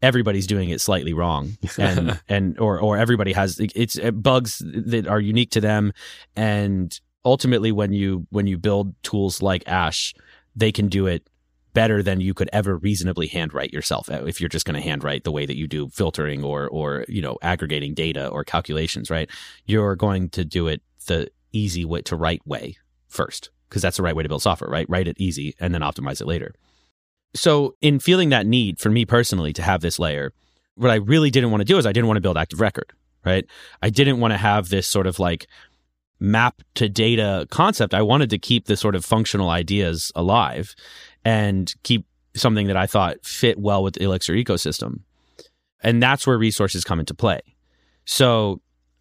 [0.00, 5.06] everybody's doing it slightly wrong and and or or everybody has it's uh, bugs that
[5.06, 5.92] are unique to them
[6.34, 10.14] and ultimately when you when you build tools like ash
[10.56, 11.28] they can do it
[11.74, 15.24] better than you could ever reasonably handwrite yourself uh, if you're just going to handwrite
[15.24, 19.28] the way that you do filtering or or you know aggregating data or calculations right
[19.66, 22.76] you're going to do it the easy way to write way
[23.08, 25.82] first because that's the right way to build software right write it easy and then
[25.82, 26.54] optimize it later
[27.34, 30.32] so, in feeling that need for me personally to have this layer,
[30.76, 32.92] what I really didn't want to do is I didn't want to build active record,
[33.24, 33.44] right?
[33.82, 35.48] I didn't want to have this sort of like
[36.20, 37.92] map to data concept.
[37.92, 40.76] I wanted to keep the sort of functional ideas alive
[41.24, 45.00] and keep something that I thought fit well with the Elixir ecosystem.
[45.82, 47.40] And that's where resources come into play.
[48.04, 48.60] So,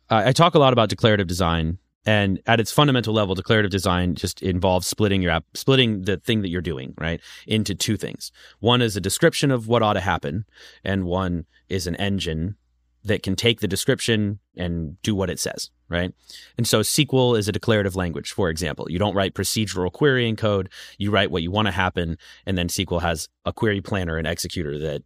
[0.09, 4.15] uh, I talk a lot about declarative design and at its fundamental level, declarative design
[4.15, 8.31] just involves splitting your app, splitting the thing that you're doing, right, into two things.
[8.59, 10.45] One is a description of what ought to happen,
[10.83, 12.55] and one is an engine
[13.03, 16.13] that can take the description and do what it says, right?
[16.57, 18.89] And so SQL is a declarative language, for example.
[18.89, 22.67] You don't write procedural querying code, you write what you want to happen, and then
[22.67, 25.03] SQL has a query planner and executor that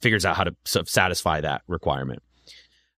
[0.00, 2.22] figures out how to satisfy that requirement.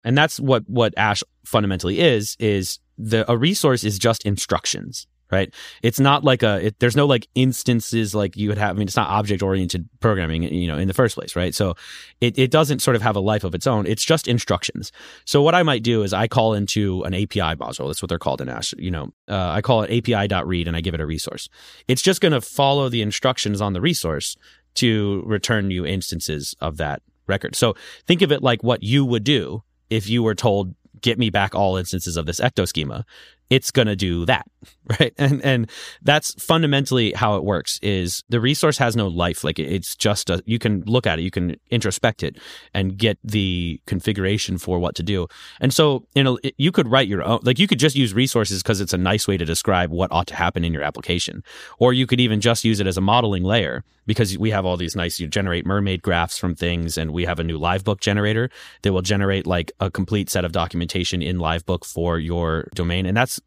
[0.02, 5.52] And that's what what Ash fundamentally is is the a resource is just instructions right?
[5.82, 8.88] It's not like a it, there's no like instances like you would have i mean
[8.88, 11.54] it's not object oriented programming you know in the first place right?
[11.54, 11.74] So
[12.20, 13.86] it, it doesn't sort of have a life of its own.
[13.86, 14.92] It's just instructions.
[15.24, 18.18] So what i might do is i call into an api module that's what they're
[18.18, 21.06] called in ash you know uh, i call it api.read and i give it a
[21.06, 21.48] resource.
[21.88, 24.36] It's just going to follow the instructions on the resource
[24.74, 27.56] to return new instances of that record.
[27.56, 27.74] So
[28.06, 31.54] think of it like what you would do if you were told get me back
[31.54, 33.04] all instances of this ecto schema
[33.50, 34.46] it's going to do that
[35.00, 35.14] right?
[35.16, 35.70] And and
[36.02, 39.44] that's fundamentally how it works is the resource has no life.
[39.44, 42.38] Like it's just a you can look at it you can introspect it
[42.74, 45.28] and get the configuration for what to do.
[45.60, 48.62] And so you know you could write your own like you could just use resources
[48.62, 51.42] because it's a nice way to describe what ought to happen in your application.
[51.78, 54.76] Or you could even just use it as a modeling layer because we have all
[54.76, 58.50] these nice you generate mermaid graphs from things and we have a new livebook generator
[58.82, 63.06] that will generate like a complete set of documentation in livebook for your domain.
[63.06, 63.39] And that's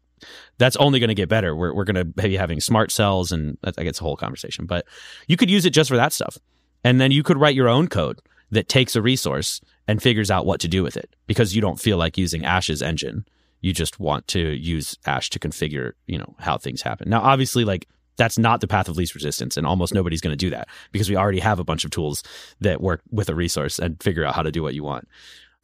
[0.58, 1.54] that's only going to get better.
[1.54, 4.86] We're, we're going to be having smart cells and I guess a whole conversation, but
[5.26, 6.38] you could use it just for that stuff.
[6.82, 10.46] And then you could write your own code that takes a resource and figures out
[10.46, 13.26] what to do with it because you don't feel like using Ash's engine.
[13.60, 17.08] You just want to use Ash to configure, you know, how things happen.
[17.08, 20.36] Now, obviously, like that's not the path of least resistance and almost nobody's going to
[20.36, 22.22] do that because we already have a bunch of tools
[22.60, 25.08] that work with a resource and figure out how to do what you want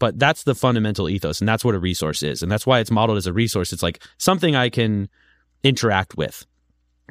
[0.00, 2.90] but that's the fundamental ethos, and that's what a resource is, and that's why it's
[2.90, 3.72] modeled as a resource.
[3.72, 5.08] It's like something I can
[5.62, 6.46] interact with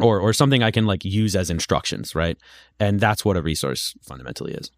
[0.01, 2.37] or or something I can like use as instructions, right?
[2.79, 4.71] And that's what a resource fundamentally is.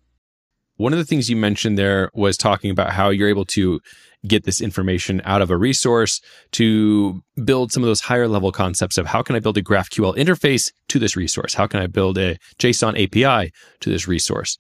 [0.76, 3.80] One of the things you mentioned there was talking about how you're able to
[4.28, 8.98] get this information out of a resource to build some of those higher level concepts
[8.98, 11.54] of how can I build a GraphQL interface to this resource?
[11.54, 14.58] How can I build a JSON API to this resource?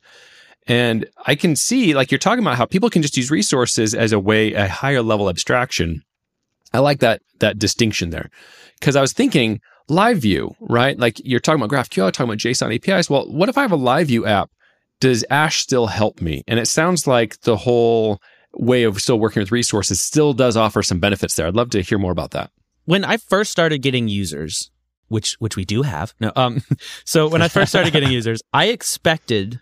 [0.68, 4.12] And I can see, like you're talking about how people can just use resources as
[4.12, 6.04] a way, a higher level abstraction.
[6.74, 8.30] I like that, that distinction there.
[8.80, 9.60] Cause I was thinking
[9.90, 10.98] live view, right?
[10.98, 13.10] Like you're talking about GraphQL, talking about JSON APIs.
[13.10, 14.50] Well, what if I have a live view app?
[15.00, 16.44] Does Ash still help me?
[16.48, 18.22] And it sounds like the whole
[18.54, 21.48] way of still working with resources still does offer some benefits there.
[21.48, 22.52] I'd love to hear more about that.
[22.86, 24.70] When I first started getting users,
[25.08, 26.14] which which we do have.
[26.20, 26.64] No, um
[27.06, 29.60] so when I first started getting users, I expected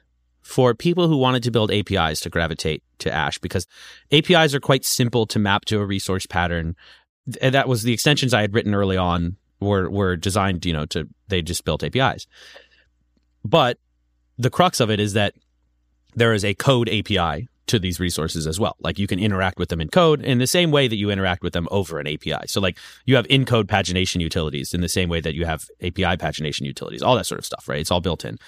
[0.50, 3.68] for people who wanted to build APIs to gravitate to Ash because
[4.12, 6.76] APIs are quite simple to map to a resource pattern.
[7.40, 10.88] And that was the extensions I had written early on were were designed, you know,
[10.88, 12.26] to they just built APIs.
[13.46, 13.78] But
[14.38, 15.36] the crux of it is that
[16.16, 18.76] there is a code API to these resources as well.
[18.80, 21.44] Like you can interact with them in code in the same way that you interact
[21.44, 22.48] with them over an API.
[22.48, 25.66] So like you have in code pagination utilities in the same way that you have
[25.82, 27.80] API pagination utilities, all that sort of stuff, right?
[27.80, 28.40] It's all built in.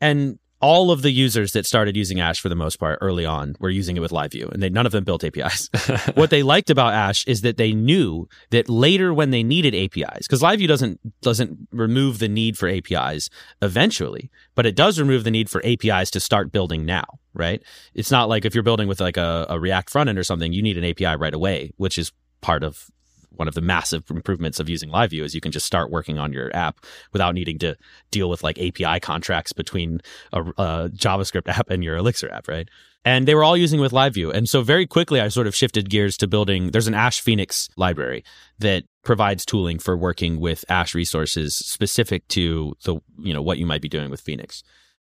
[0.00, 3.56] And all of the users that started using Ash for the most part early on
[3.60, 5.70] were using it with LiveView, and they, none of them built APIs.
[6.14, 10.26] what they liked about Ash is that they knew that later when they needed APIs,
[10.26, 13.30] because LiveView doesn't doesn't remove the need for APIs
[13.62, 17.04] eventually, but it does remove the need for APIs to start building now.
[17.32, 17.62] Right?
[17.94, 20.52] It's not like if you're building with like a, a React front end or something,
[20.52, 22.90] you need an API right away, which is part of
[23.30, 26.32] one of the massive improvements of using LiveView is you can just start working on
[26.32, 27.76] your app without needing to
[28.10, 30.00] deal with like API contracts between
[30.32, 32.68] a, a JavaScript app and your Elixir app, right?
[33.04, 34.32] And they were all using with LiveView.
[34.34, 36.70] And so very quickly, I sort of shifted gears to building.
[36.70, 38.24] There's an Ash Phoenix library
[38.58, 43.64] that provides tooling for working with Ash resources specific to the, you know, what you
[43.64, 44.62] might be doing with Phoenix.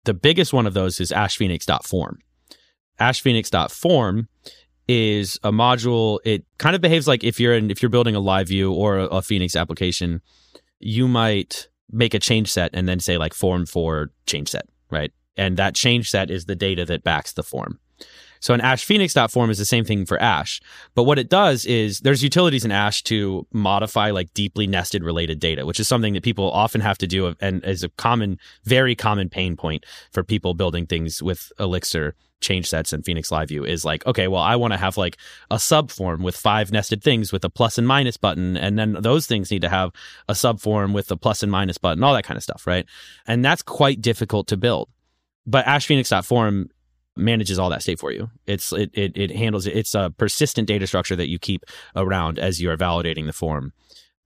[0.05, 2.19] The biggest one of those is ashphoenix.form.
[2.99, 4.29] Ashphoenix.form
[4.89, 6.19] is a module.
[6.25, 8.99] It kind of behaves like if you're in, if you're building a live view or
[8.99, 10.21] a, a Phoenix application,
[10.79, 15.13] you might make a change set and then say like form for change set, right?
[15.37, 17.79] And that change set is the data that backs the form.
[18.41, 20.61] So an Ash Phoenix.form is the same thing for Ash.
[20.95, 25.41] But what it does is there's utilities in Ash to modify like deeply nested related
[25.41, 28.95] data, which is something that people often have to do and is a common, very
[28.95, 33.65] common pain point for people building things with Elixir change sets in Phoenix Live View
[33.65, 35.17] is like, okay, well, I want to have like
[35.51, 38.57] a subform with five nested things with a plus and minus button.
[38.57, 39.93] And then those things need to have
[40.29, 42.87] a subform with a plus and minus button, all that kind of stuff, right?
[43.27, 44.89] And that's quite difficult to build.
[45.47, 46.71] But AshPhoenix.form
[47.17, 48.31] manages all that state for you.
[48.47, 49.77] It's it, it it handles it.
[49.77, 51.65] It's a persistent data structure that you keep
[51.95, 53.73] around as you are validating the form.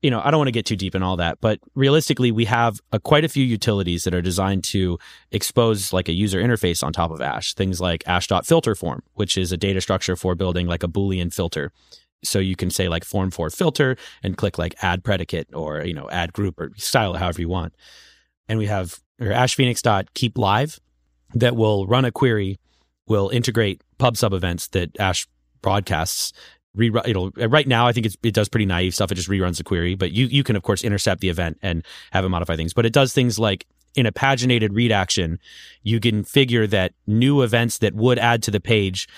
[0.03, 2.47] You know, I don't want to get too deep in all that, but realistically, we
[2.47, 4.99] have a, quite a few utilities that are designed to
[5.31, 7.53] expose like a user interface on top of Ash.
[7.53, 11.71] Things like Ash.filter form, which is a data structure for building like a Boolean filter.
[12.23, 15.95] So you can say like form for filter and click like add predicate or, you
[15.95, 17.75] know, add group or style it however you want.
[18.49, 20.81] And we have or Ash Phoenix dot keep live
[21.35, 22.59] that will run a query
[23.07, 25.27] will integrate pub sub events that Ash
[25.63, 26.33] broadcasts.
[26.77, 27.87] Rerun, it'll right now.
[27.87, 29.11] I think it does pretty naive stuff.
[29.11, 31.85] It just reruns the query, but you you can of course intercept the event and
[32.13, 32.73] have it modify things.
[32.73, 33.67] But it does things like
[33.97, 35.39] in a paginated read action,
[35.83, 39.09] you can figure that new events that would add to the page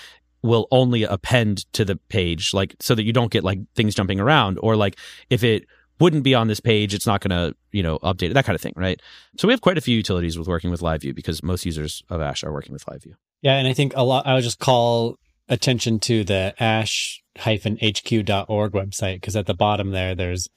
[0.42, 4.18] will only append to the page, like so that you don't get like things jumping
[4.18, 4.96] around, or like
[5.30, 5.66] if it
[6.00, 8.57] wouldn't be on this page, it's not going to, you know, update it, that kind
[8.57, 9.00] of thing, right?
[9.38, 12.20] So we have quite a few utilities with working with LiveView because most users of
[12.20, 13.14] Ash are working with LiveView.
[13.40, 14.26] Yeah, and I think a lot.
[14.26, 15.18] I would just call
[15.53, 17.22] attention to the ash-hq.org
[18.72, 20.48] website because at the bottom there, there's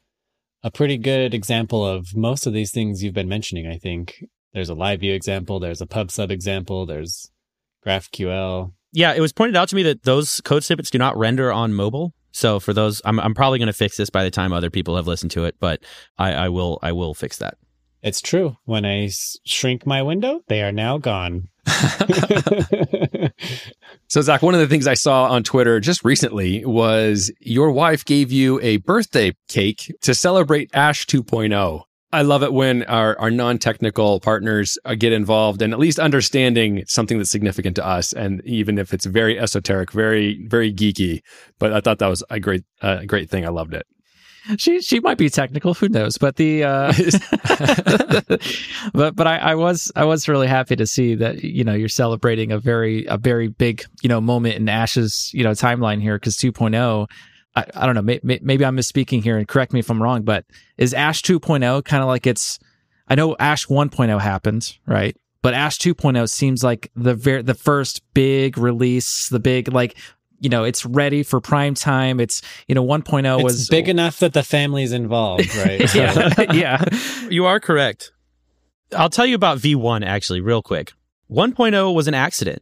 [0.63, 3.67] a pretty good example of most of these things you've been mentioning.
[3.67, 4.23] I think
[4.53, 7.29] there's a live view example, there's a pub sub example, there's
[7.85, 8.71] GraphQL.
[8.93, 11.73] Yeah, it was pointed out to me that those code snippets do not render on
[11.73, 12.13] mobile.
[12.31, 14.95] So for those, I'm I'm probably going to fix this by the time other people
[14.95, 15.83] have listened to it, but
[16.17, 17.57] I, I will I will fix that.
[18.05, 18.55] It's true.
[18.65, 19.09] When I
[19.45, 21.47] shrink my window, they are now gone.
[24.07, 28.05] so, Zach, one of the things I saw on Twitter just recently was your wife
[28.05, 31.81] gave you a birthday cake to celebrate Ash 2.0.
[32.13, 35.97] I love it when our, our non technical partners uh, get involved and at least
[35.97, 38.13] understanding something that's significant to us.
[38.13, 41.21] And even if it's very esoteric, very, very geeky,
[41.57, 43.47] but I thought that was a great, uh, great thing.
[43.47, 43.87] I loved it
[44.57, 45.73] she she might be technical.
[45.73, 46.17] Who knows?
[46.17, 46.93] But the uh,
[48.93, 51.89] but but I, I was I was really happy to see that you know you're
[51.89, 56.17] celebrating a very a very big you know moment in Ash's you know timeline here
[56.17, 57.07] because 2.0
[57.55, 60.01] I, I don't know, may, may, maybe I'm misspeaking here and correct me if I'm
[60.01, 60.45] wrong, but
[60.77, 62.59] is Ash 2.0 kind of like it's,
[63.07, 65.15] I know Ash 1.0 happened, right?
[65.41, 69.95] But Ash 2.0 seems like the ver- the first big release, the big like
[70.39, 72.19] you know, it's ready for prime time.
[72.19, 75.81] It's you know, 1.0 It's was big enough that the family's involved, right?
[75.95, 76.83] Yeah, yeah.
[77.29, 78.11] You are correct.
[78.95, 80.93] I'll tell you about V1 actually, real quick.
[81.31, 82.61] 1.0 was an accident.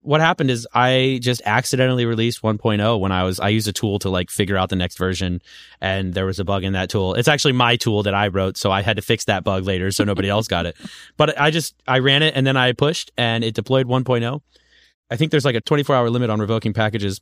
[0.00, 4.00] What happened is I just accidentally released 1.0 when I was I used a tool
[4.00, 5.40] to like figure out the next version
[5.80, 7.14] and there was a bug in that tool.
[7.14, 9.92] It's actually my tool that I wrote, so I had to fix that bug later
[9.92, 10.76] so nobody else got it.
[11.16, 14.40] But I just I ran it and then I pushed and it deployed 1.0.
[15.10, 17.20] I think there's like a 24 hour limit on revoking packages.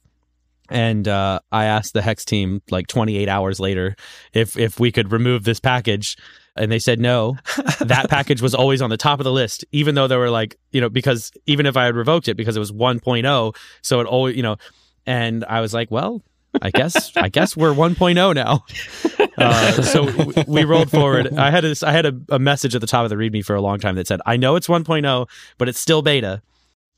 [0.69, 3.97] And uh, I asked the Hex team like 28 hours later
[4.33, 6.17] if if we could remove this package,
[6.55, 7.37] and they said no.
[7.81, 10.57] that package was always on the top of the list, even though there were like
[10.71, 14.07] you know because even if I had revoked it because it was 1.0, so it
[14.07, 14.59] always you know,
[15.07, 16.23] and I was like, well,
[16.63, 18.65] I guess I guess we're 1.0 now.
[19.39, 21.33] Uh, so w- we rolled forward.
[21.39, 23.55] I had a, I had a, a message at the top of the README for
[23.57, 26.43] a long time that said, "I know it's 1.0, but it's still beta."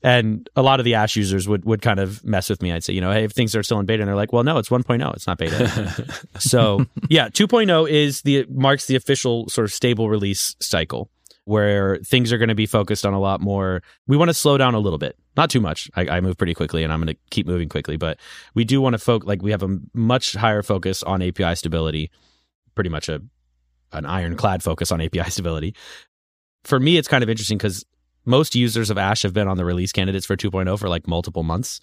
[0.03, 2.71] And a lot of the Ash users would would kind of mess with me.
[2.73, 4.43] I'd say, you know, hey, if things are still in beta, and they're like, "Well,
[4.43, 5.15] no, it's 1.0.
[5.15, 10.55] It's not beta." so yeah, 2.0 is the marks the official sort of stable release
[10.59, 11.09] cycle
[11.45, 13.81] where things are going to be focused on a lot more.
[14.07, 15.89] We want to slow down a little bit, not too much.
[15.95, 18.19] I, I move pretty quickly, and I'm going to keep moving quickly, but
[18.55, 19.27] we do want to focus.
[19.27, 22.11] Like we have a much higher focus on API stability,
[22.75, 23.21] pretty much a
[23.91, 25.75] an ironclad focus on API stability.
[26.63, 27.85] For me, it's kind of interesting because
[28.25, 31.43] most users of Ash have been on the release candidates for 2.0 for like multiple
[31.43, 31.79] months.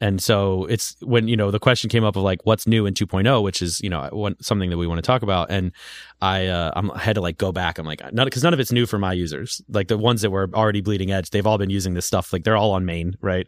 [0.00, 2.94] And so it's when, you know, the question came up of like, what's new in
[2.94, 5.50] 2.0, which is, you know, something that we want to talk about.
[5.50, 5.72] And
[6.20, 7.78] I, uh, I'm, I had to like go back.
[7.78, 9.62] I'm like, none, cause none of it's new for my users.
[9.68, 12.32] Like the ones that were already bleeding edge, they've all been using this stuff.
[12.32, 13.46] Like they're all on main, right?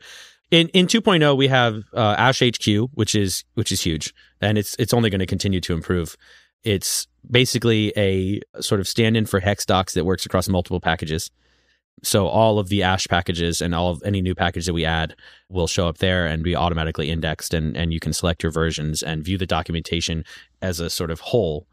[0.53, 4.14] In, in 2.0, we have, uh, Ash HQ, which is, which is huge.
[4.41, 6.16] And it's, it's only going to continue to improve.
[6.62, 11.30] It's basically a sort of stand in for hex docs that works across multiple packages.
[12.03, 15.17] So all of the Ash packages and all of any new package that we add
[15.49, 19.03] will show up there and be automatically indexed and, and you can select your versions
[19.03, 20.25] and view the documentation
[20.61, 21.67] as a sort of whole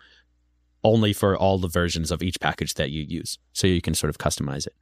[0.83, 3.37] only for all the versions of each package that you use.
[3.53, 4.75] So you can sort of customize it.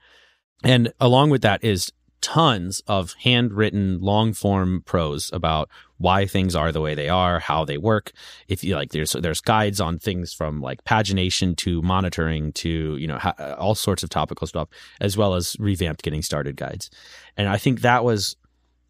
[0.64, 6.72] And along with that is tons of handwritten long form prose about why things are
[6.72, 8.12] the way they are, how they work.
[8.48, 13.08] If you like, there's there's guides on things from like pagination to monitoring to you
[13.08, 14.70] know ha- all sorts of topical stuff,
[15.00, 16.90] as well as revamped getting started guides.
[17.38, 18.36] And I think that was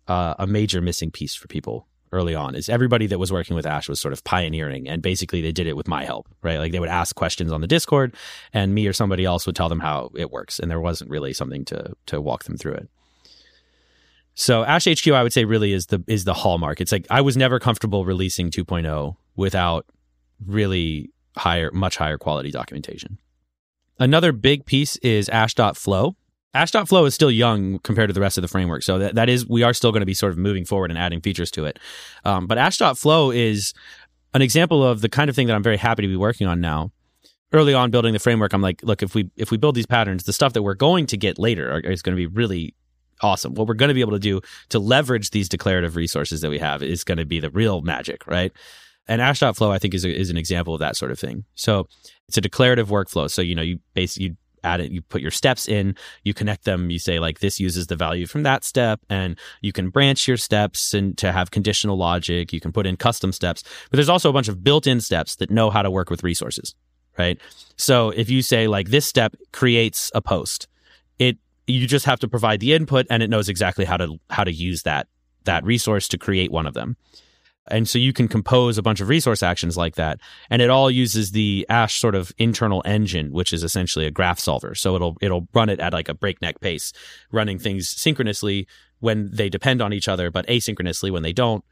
[0.08, 2.56] uh, a major missing piece for people early on.
[2.56, 5.68] Is everybody that was working with Ash was sort of pioneering, and basically they did
[5.68, 6.60] it with my help, right?
[6.60, 8.16] Like they would ask questions on the Discord,
[8.54, 11.34] and me or somebody else would tell them how it works, and there wasn't really
[11.34, 12.90] something to to walk them through it.
[14.34, 16.82] So Ash HQ, I would say, really is the is the hallmark.
[16.82, 19.86] It's like I was never comfortable releasing 2.0 without
[20.46, 23.18] really higher, much higher quality documentation.
[24.00, 26.16] Another big piece is Ash.flow.
[26.54, 29.48] Ash.flow is still young compared to the rest of the framework, so that, that is
[29.48, 31.80] we are still going to be sort of moving forward and adding features to it.
[32.26, 33.74] Um, but Ash.flow is
[34.34, 36.60] an example of the kind of thing that I'm very happy to be working on
[36.60, 36.92] now.
[37.54, 40.24] Early on building the framework, I'm like, look, if we if we build these patterns,
[40.24, 42.74] the stuff that we're going to get later are, is going to be really
[43.22, 43.54] awesome.
[43.54, 46.60] What we're going to be able to do to leverage these declarative resources that we
[46.60, 48.52] have is going to be the real magic, right?
[49.08, 51.46] And Ash.flow, I think, is, a, is an example of that sort of thing.
[51.56, 51.88] So
[52.28, 53.30] it's a declarative workflow.
[53.30, 56.66] So, you know, you basically, you add it, you put your steps in, you connect
[56.66, 60.28] them, you say like this uses the value from that step, and you can branch
[60.28, 62.54] your steps and to have conditional logic.
[62.54, 65.50] You can put in custom steps, but there's also a bunch of built-in steps that
[65.50, 66.76] know how to work with resources,
[67.18, 67.40] right?
[67.76, 70.68] So if you say like this step creates a post,
[71.18, 71.38] it
[71.68, 74.52] you just have to provide the input and it knows exactly how to how to
[74.52, 75.08] use that
[75.44, 76.98] that resource to create one of them.
[77.68, 80.20] And so you can compose a bunch of resource actions like that.
[80.50, 84.40] And it all uses the Ash sort of internal engine, which is essentially a graph
[84.40, 84.76] solver.
[84.76, 86.92] So it'll it'll run it at like a breakneck pace,
[87.32, 88.68] running things synchronously
[89.00, 91.64] when they depend on each other, but asynchronously when they don't.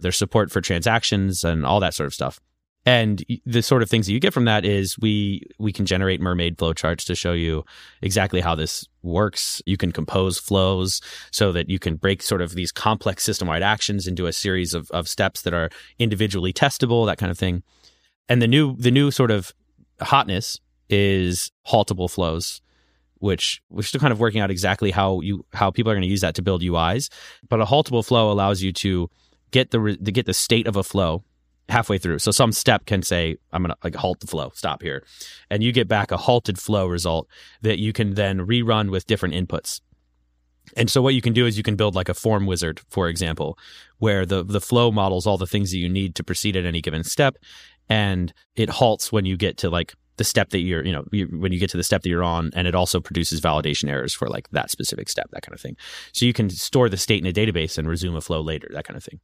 [0.00, 2.40] There's support for transactions and all that sort of stuff
[2.84, 6.20] and the sort of things that you get from that is we we can generate
[6.20, 7.64] mermaid flowcharts to show you
[8.00, 9.62] exactly how this works.
[9.66, 14.06] You can compose flows so that you can break sort of these complex system-wide actions
[14.08, 17.62] into a series of, of steps that are individually testable that kind of thing.
[18.28, 19.52] And the new the new sort of
[20.00, 20.58] hotness
[20.88, 22.60] is haltable flows
[23.18, 26.08] which we're still kind of working out exactly how you how people are going to
[26.08, 27.08] use that to build uis
[27.48, 29.08] but a haltable flow allows you to
[29.52, 31.22] get the to get the state of a flow
[31.68, 32.18] halfway through.
[32.18, 35.04] So some step can say, I'm going to like halt the flow, stop here.
[35.50, 37.28] And you get back a halted flow result
[37.62, 39.80] that you can then rerun with different inputs.
[40.76, 43.08] And so what you can do is you can build like a form wizard, for
[43.08, 43.58] example,
[43.98, 46.80] where the the flow models all the things that you need to proceed at any
[46.80, 47.36] given step,
[47.88, 51.26] and it halts when you get to like the step that you're, you know, you,
[51.26, 54.14] when you get to the step that you're on, and it also produces validation errors
[54.14, 55.76] for like that specific step, that kind of thing.
[56.12, 58.84] So you can store the state in a database and resume a flow later, that
[58.84, 59.20] kind of thing.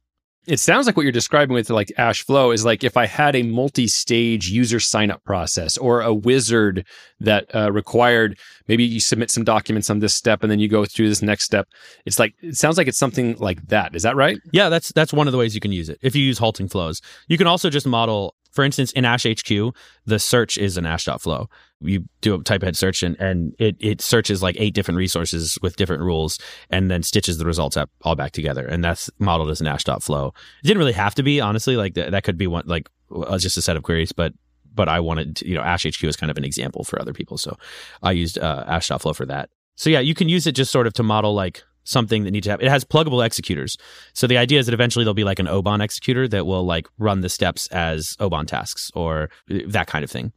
[0.47, 3.35] It sounds like what you're describing with like Ash Flow is like if I had
[3.35, 6.85] a multi-stage user sign-up process or a wizard
[7.19, 8.37] that uh, required
[8.67, 11.43] maybe you submit some documents on this step and then you go through this next
[11.43, 11.67] step.
[12.05, 13.95] It's like it sounds like it's something like that.
[13.95, 14.39] Is that right?
[14.53, 15.99] Yeah, that's that's one of the ways you can use it.
[16.01, 19.75] If you use halting flows, you can also just model for instance, in Ash HQ,
[20.05, 21.49] the search is an ash.flow.
[21.81, 25.57] You do a type ahead search and, and it, it searches like eight different resources
[25.61, 26.39] with different rules
[26.69, 28.65] and then stitches the results up all back together.
[28.65, 30.33] And that's modeled as an ash.flow.
[30.63, 31.77] It didn't really have to be, honestly.
[31.77, 34.33] Like th- that could be one, like uh, just a set of queries, but
[34.71, 37.11] but I wanted to, you know, Ash HQ is kind of an example for other
[37.11, 37.37] people.
[37.37, 37.57] So
[38.01, 39.49] I used uh, ash.flow for that.
[39.75, 42.45] So yeah, you can use it just sort of to model like something that needs
[42.45, 43.77] to have it has pluggable executors.
[44.13, 46.87] So the idea is that eventually there'll be like an oban executor that will like
[46.97, 50.31] run the steps as oban tasks or uh, that kind of thing.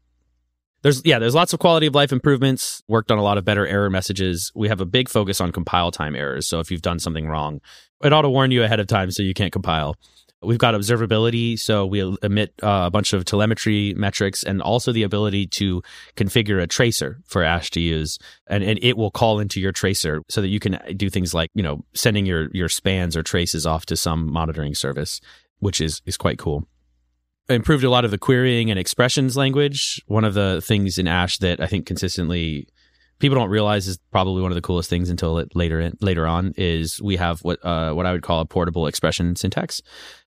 [0.82, 3.66] There's yeah there's lots of quality of life improvements worked on a lot of better
[3.66, 4.50] error messages.
[4.54, 6.48] We have a big focus on compile time errors.
[6.48, 7.60] So if you've done something wrong
[8.02, 9.96] it ought to warn you ahead of time so you can't compile
[10.42, 15.02] We've got observability, so we emit uh, a bunch of telemetry metrics and also the
[15.02, 15.82] ability to
[16.16, 18.18] configure a tracer for Ash to use.
[18.46, 21.50] And, and it will call into your tracer so that you can do things like,
[21.54, 25.20] you know, sending your, your spans or traces off to some monitoring service,
[25.60, 26.66] which is, is quite cool.
[27.48, 30.00] I Improved a lot of the querying and expressions language.
[30.06, 32.68] One of the things in Ash that I think consistently
[33.22, 36.52] people don't realize is probably one of the coolest things until later in, later on
[36.56, 39.80] is we have what uh, what I would call a portable expression syntax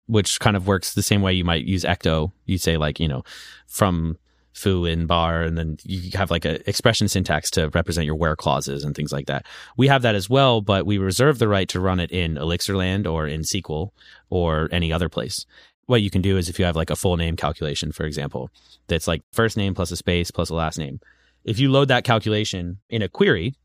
[0.08, 2.32] which kind of works the same way you might use ecto.
[2.46, 3.24] You say like, you know,
[3.68, 4.18] from
[4.54, 8.36] foo in bar, and then you have like a expression syntax to represent your where
[8.36, 9.46] clauses and things like that.
[9.78, 13.12] We have that as well, but we reserve the right to run it in Elixirland
[13.12, 13.90] or in SQL
[14.30, 15.46] or any other place.
[15.88, 18.50] What you can do is if you have like a full name calculation, for example,
[18.88, 21.00] that's like first name plus a space plus a last name.
[21.44, 23.56] If you load that calculation in a query,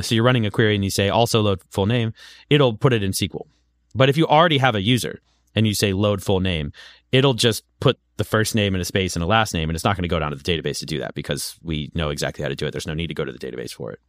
[0.00, 2.12] so you're running a query and you say also load full name,
[2.50, 3.46] it'll put it in SQL.
[3.94, 5.20] But if you already have a user,
[5.54, 6.72] and you say load full name,
[7.12, 9.84] it'll just put the first name in a space and a last name, and it's
[9.84, 12.42] not going to go down to the database to do that because we know exactly
[12.42, 12.70] how to do it.
[12.70, 14.00] There's no need to go to the database for it.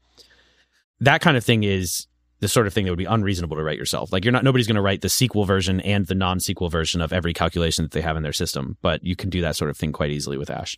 [0.99, 2.07] That kind of thing is
[2.39, 4.11] the sort of thing that would be unreasonable to write yourself.
[4.11, 7.13] Like you're not nobody's going to write the SQL version and the non-SQL version of
[7.13, 9.77] every calculation that they have in their system, but you can do that sort of
[9.77, 10.77] thing quite easily with Ash.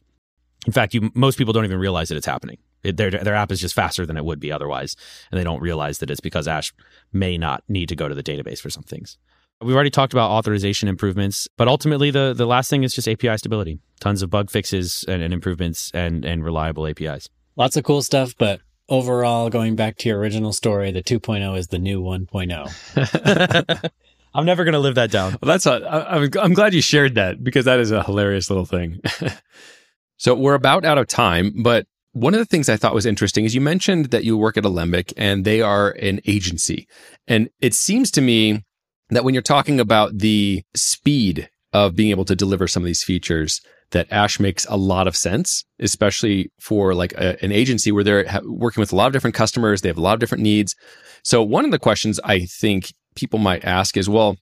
[0.65, 2.57] In fact, you most people don't even realize that it's happening.
[2.83, 4.95] It, their their app is just faster than it would be otherwise,
[5.31, 6.73] and they don't realize that it's because Ash
[7.11, 9.17] may not need to go to the database for some things.
[9.61, 13.37] We've already talked about authorization improvements, but ultimately the, the last thing is just API
[13.37, 13.79] stability.
[13.99, 17.27] Tons of bug fixes and, and improvements and, and reliable APIs.
[17.55, 21.67] Lots of cool stuff, but overall, going back to your original story, the 2.0 is
[21.67, 23.91] the new 1.0.
[24.35, 25.37] I'm never going to live that down.
[25.41, 28.51] Well, that's a, I, I'm, I'm glad you shared that because that is a hilarious
[28.51, 29.01] little thing.
[30.17, 33.45] so we're about out of time, but one of the things I thought was interesting
[33.45, 36.87] is you mentioned that you work at Alembic and they are an agency.
[37.27, 38.63] And it seems to me
[39.09, 43.03] that when you're talking about the speed of being able to deliver some of these
[43.03, 48.03] features, that Ash makes a lot of sense, especially for like a, an agency where
[48.03, 49.81] they're ha- working with a lot of different customers.
[49.81, 50.75] They have a lot of different needs.
[51.23, 54.37] So one of the questions I think people might ask is, well,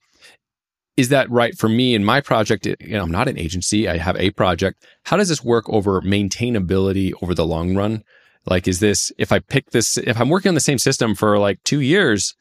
[0.96, 2.66] is that right for me in my project?
[2.66, 3.88] You know, I'm not an agency.
[3.88, 4.84] I have a project.
[5.04, 8.02] How does this work over maintainability over the long run?
[8.46, 11.38] Like, is this, if I pick this, if I'm working on the same system for
[11.38, 12.34] like two years,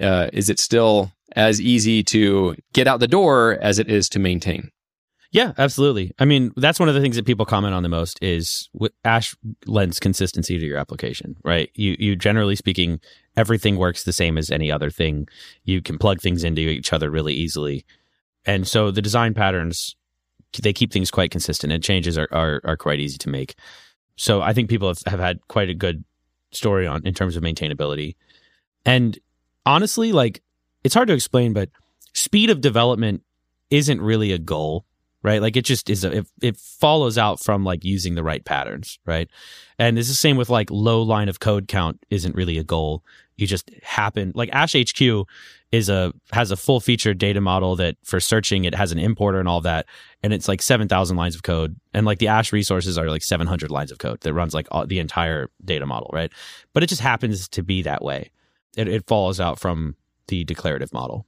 [0.00, 4.18] uh, is it still as easy to get out the door as it is to
[4.18, 4.70] maintain.
[5.32, 6.12] Yeah, absolutely.
[6.20, 8.68] I mean, that's one of the things that people comment on the most is
[9.04, 9.34] Ash
[9.66, 11.70] lends consistency to your application, right?
[11.74, 13.00] You you generally speaking,
[13.36, 15.26] everything works the same as any other thing.
[15.64, 17.84] You can plug things into each other really easily.
[18.46, 19.96] And so the design patterns
[20.62, 23.56] they keep things quite consistent and changes are, are, are quite easy to make.
[24.16, 26.04] So I think people have, have had quite a good
[26.52, 28.14] story on in terms of maintainability.
[28.86, 29.18] And
[29.66, 30.42] honestly, like
[30.84, 31.70] it's hard to explain, but
[32.12, 33.22] speed of development
[33.70, 34.84] isn't really a goal,
[35.22, 35.40] right?
[35.40, 38.98] Like it just is, a, it, it follows out from like using the right patterns,
[39.06, 39.28] right?
[39.78, 43.02] And it's the same with like low line of code count isn't really a goal.
[43.36, 45.26] You just happen, like Ash HQ
[45.72, 49.40] is a, has a full featured data model that for searching, it has an importer
[49.40, 49.86] and all that.
[50.22, 51.74] And it's like 7,000 lines of code.
[51.92, 54.86] And like the Ash resources are like 700 lines of code that runs like all,
[54.86, 56.30] the entire data model, right?
[56.74, 58.30] But it just happens to be that way.
[58.76, 59.96] It, it out from
[60.28, 61.26] the declarative model.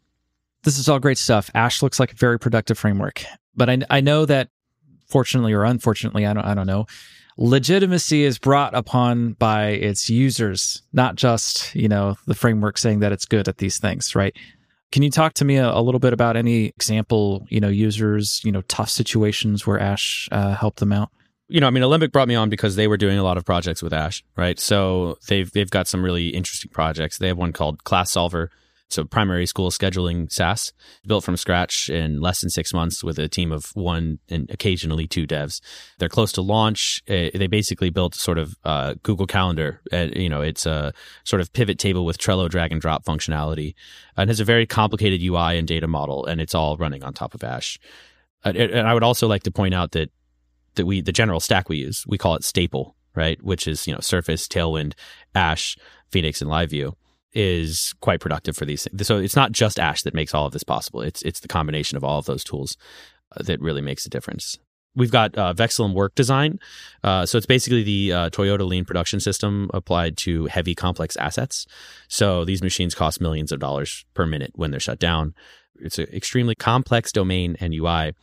[0.62, 1.50] This is all great stuff.
[1.54, 3.24] Ash looks like a very productive framework,
[3.54, 4.48] but I, I know that
[5.08, 6.86] fortunately or unfortunately, I don't, I don't know.
[7.36, 13.12] legitimacy is brought upon by its users, not just, you know, the framework saying that
[13.12, 14.34] it's good at these things, right?
[14.92, 18.40] Can you talk to me a, a little bit about any example, you know, users,
[18.44, 21.10] you know, tough situations where Ash uh, helped them out?
[21.48, 23.44] you know, I mean, Alembic brought me on because they were doing a lot of
[23.44, 24.58] projects with Ash, right?
[24.58, 27.18] So they've they've got some really interesting projects.
[27.18, 28.50] They have one called Class Solver.
[28.98, 30.72] A primary school scheduling SaaS
[31.06, 35.06] built from scratch in less than six months with a team of one and occasionally
[35.06, 35.60] two devs.
[35.98, 37.02] They're close to launch.
[37.06, 39.82] Uh, they basically built sort of uh, Google Calendar.
[39.92, 43.74] Uh, you know, it's a sort of pivot table with Trello drag and drop functionality,
[44.16, 47.34] and has a very complicated UI and data model, and it's all running on top
[47.34, 47.78] of Ash.
[48.44, 50.10] And I would also like to point out that
[50.76, 53.92] that we the general stack we use we call it staple right which is you
[53.92, 54.92] know surface tailwind
[55.34, 55.76] ash
[56.10, 56.94] phoenix and liveview
[57.36, 60.52] is quite productive for these things so it's not just ash that makes all of
[60.52, 62.76] this possible it's it's the combination of all of those tools
[63.36, 64.58] uh, that really makes a difference
[64.96, 66.58] we've got uh, Vexilum work design.
[67.04, 71.66] Uh, so it's basically the uh, Toyota lean production system applied to heavy complex assets.
[72.08, 75.34] So these machines cost millions of dollars per minute when they're shut down.
[75.78, 78.14] It's an extremely complex domain and UI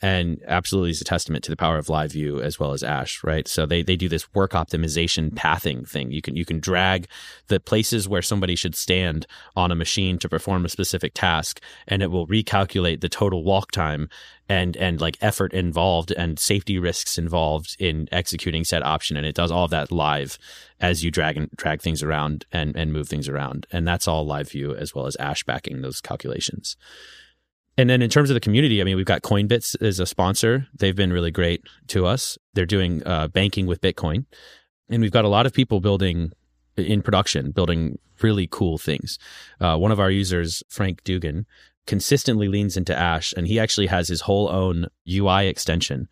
[0.00, 3.48] and absolutely is a testament to the power of LiveView as well as Ash, right?
[3.48, 6.12] So they they do this work optimization pathing thing.
[6.12, 7.08] You can you can drag
[7.48, 9.26] the places where somebody should stand
[9.56, 13.72] on a machine to perform a specific task, and it will recalculate the total walk
[13.72, 14.08] time
[14.48, 19.34] and and like effort involved and safety risks involved in executing said option, and it
[19.34, 20.38] does all of that live
[20.80, 24.26] as you drag and drag things around and and move things around, and that's all
[24.26, 26.76] LiveView as well as Ash backing those calculations.
[27.78, 30.66] And then in terms of the community, I mean, we've got Coinbits as a sponsor.
[30.74, 32.36] They've been really great to us.
[32.52, 34.26] They're doing uh, banking with Bitcoin.
[34.90, 36.32] And we've got a lot of people building
[36.76, 39.16] in production, building really cool things.
[39.60, 41.46] Uh, one of our users, Frank Dugan,
[41.86, 46.08] consistently leans into Ash, and he actually has his whole own UI extension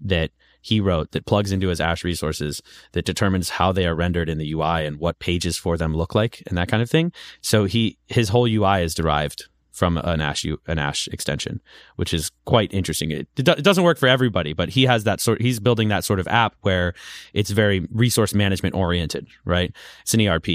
[0.00, 2.62] that he wrote that plugs into his Ash resources
[2.92, 6.14] that determines how they are rendered in the UI and what pages for them look
[6.14, 7.12] like and that kind of thing.
[7.40, 9.48] So he his whole UI is derived
[9.78, 11.60] from an Ash an Ash extension,
[11.96, 13.10] which is quite interesting.
[13.12, 15.40] It, it, doesn't work for everybody, but he has that sort.
[15.40, 16.94] He's building that sort of app where
[17.32, 19.72] it's very resource management oriented, right?
[20.02, 20.48] It's an ERP,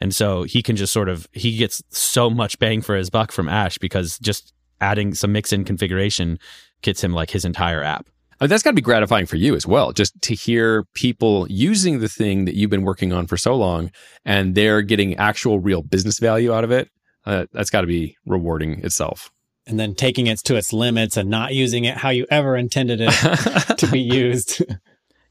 [0.00, 3.32] and so he can just sort of he gets so much bang for his buck
[3.32, 6.38] from Ash because just adding some mix in configuration
[6.82, 8.06] gets him like his entire app.
[8.40, 11.98] Oh, that's got to be gratifying for you as well, just to hear people using
[11.98, 13.90] the thing that you've been working on for so long
[14.24, 16.88] and they're getting actual real business value out of it
[17.28, 19.30] uh, that's got to be rewarding itself.
[19.66, 23.00] And then taking it to its limits and not using it how you ever intended
[23.02, 24.64] it to be used.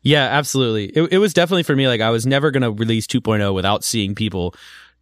[0.03, 0.85] Yeah, absolutely.
[0.85, 3.83] It, it was definitely for me like I was never going to release 2.0 without
[3.83, 4.55] seeing people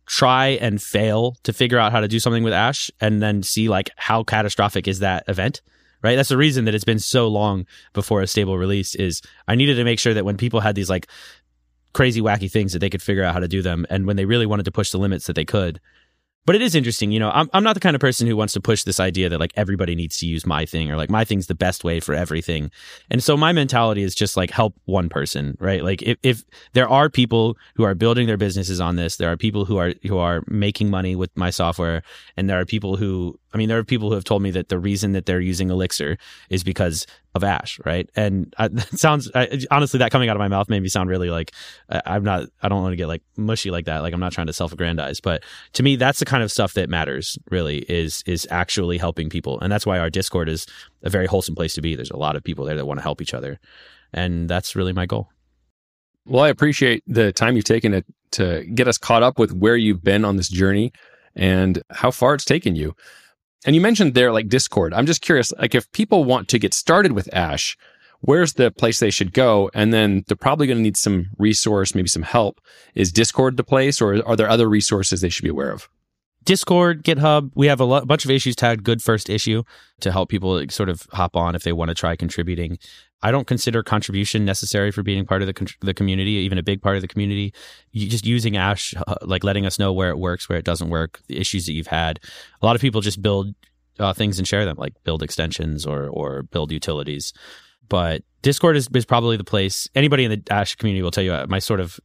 [0.08, 3.70] try and fail to figure out how to do something with Ash and then see
[3.70, 5.62] like how catastrophic is that event
[6.06, 6.16] right?
[6.16, 9.76] That's the reason that it's been so long before a stable release is I needed
[9.76, 11.08] to make sure that when people had these like
[11.94, 14.26] crazy wacky things that they could figure out how to do them and when they
[14.26, 15.82] really wanted to push the limits that they could
[16.46, 17.32] but it is interesting, you know.
[17.32, 19.52] I'm I'm not the kind of person who wants to push this idea that like
[19.56, 22.72] everybody needs to use my thing or like my thing's the best way for everything.
[23.10, 25.84] And so my mentality is just like help one person, right?
[25.84, 26.44] Like if if
[26.74, 29.94] there are people who are building their businesses on this, there are people who are
[30.04, 32.04] who are making money with my software,
[32.38, 34.68] and there are people who I mean, there are people who have told me that
[34.68, 36.18] the reason that they're using Elixir
[36.50, 38.10] is because of Ash, right?
[38.14, 41.10] And I, it sounds I, honestly that coming out of my mouth made me sound
[41.10, 41.54] really like
[41.90, 42.50] I, am not.
[42.62, 44.00] I don't want to get like mushy like that.
[44.00, 45.42] Like I'm not trying to self-aggrandize, but
[45.72, 47.38] to me, that's the kind of stuff that matters.
[47.50, 50.66] Really, is is actually helping people, and that's why our Discord is
[51.04, 51.96] a very wholesome place to be.
[51.96, 53.60] There's a lot of people there that want to help each other,
[54.14, 55.30] and that's really my goal.
[56.26, 59.78] Well, I appreciate the time you've taken to to get us caught up with where
[59.78, 60.92] you've been on this journey
[61.36, 62.96] and how far it's taken you.
[63.66, 64.94] And you mentioned there like Discord.
[64.94, 67.76] I'm just curious, like if people want to get started with Ash,
[68.22, 69.72] where's the place they should go?
[69.74, 72.62] And then they're probably going to need some resource, maybe some help.
[72.94, 75.90] Is Discord the place or are there other resources they should be aware of?
[76.46, 79.64] Discord, GitHub, we have a, lo- bunch of issues tagged good first issue
[80.00, 82.78] to help people sort of hop on if they want to try contributing.
[83.24, 86.64] I don't consider contribution necessary for being part of the con- the community, even a
[86.64, 87.54] big part of the community.
[87.92, 90.90] You just using Ash, uh, like letting us know where it works, where it doesn't
[90.90, 92.20] work, the issues that you've had.
[92.62, 93.56] A lot of people just build
[93.98, 97.34] uh, things and share them, like build extensions or or build utilities.
[97.90, 99.90] But Discord is, is probably the place.
[99.96, 102.00] Anybody in the Ash community will tell you uh, my sort of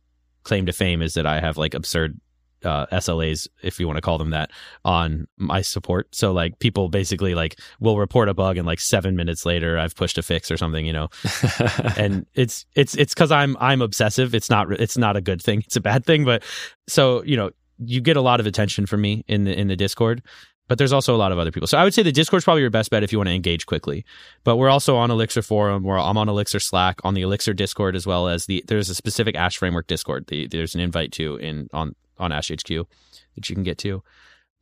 [0.44, 2.18] claim to fame is that I have like absurd
[2.64, 4.50] uh, SLAs, if you want to call them that,
[4.84, 6.14] on my support.
[6.14, 9.94] So like people basically like will report a bug and like seven minutes later I've
[9.94, 11.08] pushed a fix or something, you know.
[11.96, 14.34] and it's it's it's because I'm I'm obsessive.
[14.34, 15.62] It's not it's not a good thing.
[15.66, 16.24] It's a bad thing.
[16.24, 16.42] But
[16.88, 17.50] so you know
[17.84, 20.22] you get a lot of attention from me in the in the Discord.
[20.70, 21.66] But there's also a lot of other people.
[21.66, 23.66] So I would say the Discord's probably your best bet if you want to engage
[23.66, 24.04] quickly.
[24.44, 25.82] But we're also on Elixir forum.
[25.82, 28.94] Where I'm on Elixir Slack, on the Elixir Discord as well as the there's a
[28.94, 30.28] specific Ash framework Discord.
[30.28, 34.04] The, there's an invite to in on on Ash HQ that you can get to.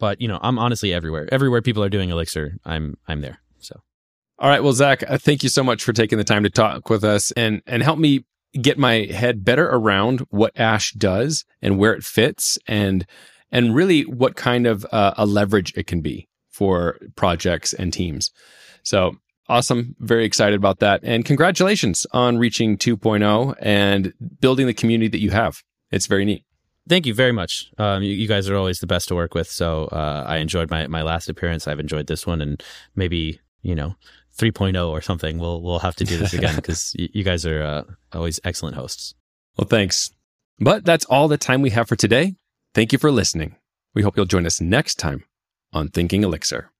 [0.01, 1.29] But you know, I'm honestly everywhere.
[1.31, 3.41] Everywhere people are doing Elixir, I'm I'm there.
[3.59, 3.79] So.
[4.39, 4.63] All right.
[4.63, 7.33] Well, Zach, uh, thank you so much for taking the time to talk with us
[7.33, 8.25] and and help me
[8.59, 13.05] get my head better around what Ash does and where it fits and
[13.51, 18.31] and really what kind of uh, a leverage it can be for projects and teams.
[18.83, 19.17] So
[19.49, 19.95] awesome.
[19.99, 21.01] Very excited about that.
[21.03, 25.63] And congratulations on reaching 2.0 and building the community that you have.
[25.91, 26.45] It's very neat.
[26.89, 27.71] Thank you very much.
[27.77, 29.49] Um, you, you, guys are always the best to work with.
[29.49, 31.69] So uh, I enjoyed my, my last appearance.
[31.69, 32.63] I've enjoyed this one, and
[32.97, 33.95] maybe you know
[34.39, 35.39] 3.0 or something.
[35.39, 37.83] We'll we'll have to do this again because you guys are uh,
[38.13, 39.15] always excellent hosts.
[39.59, 40.11] Well, thanks.
[40.61, 42.37] But that's all the time we have for today.
[42.75, 43.57] Thank you for listening.
[43.95, 45.25] We hope you'll join us next time
[45.73, 46.71] on Thinking Elixir.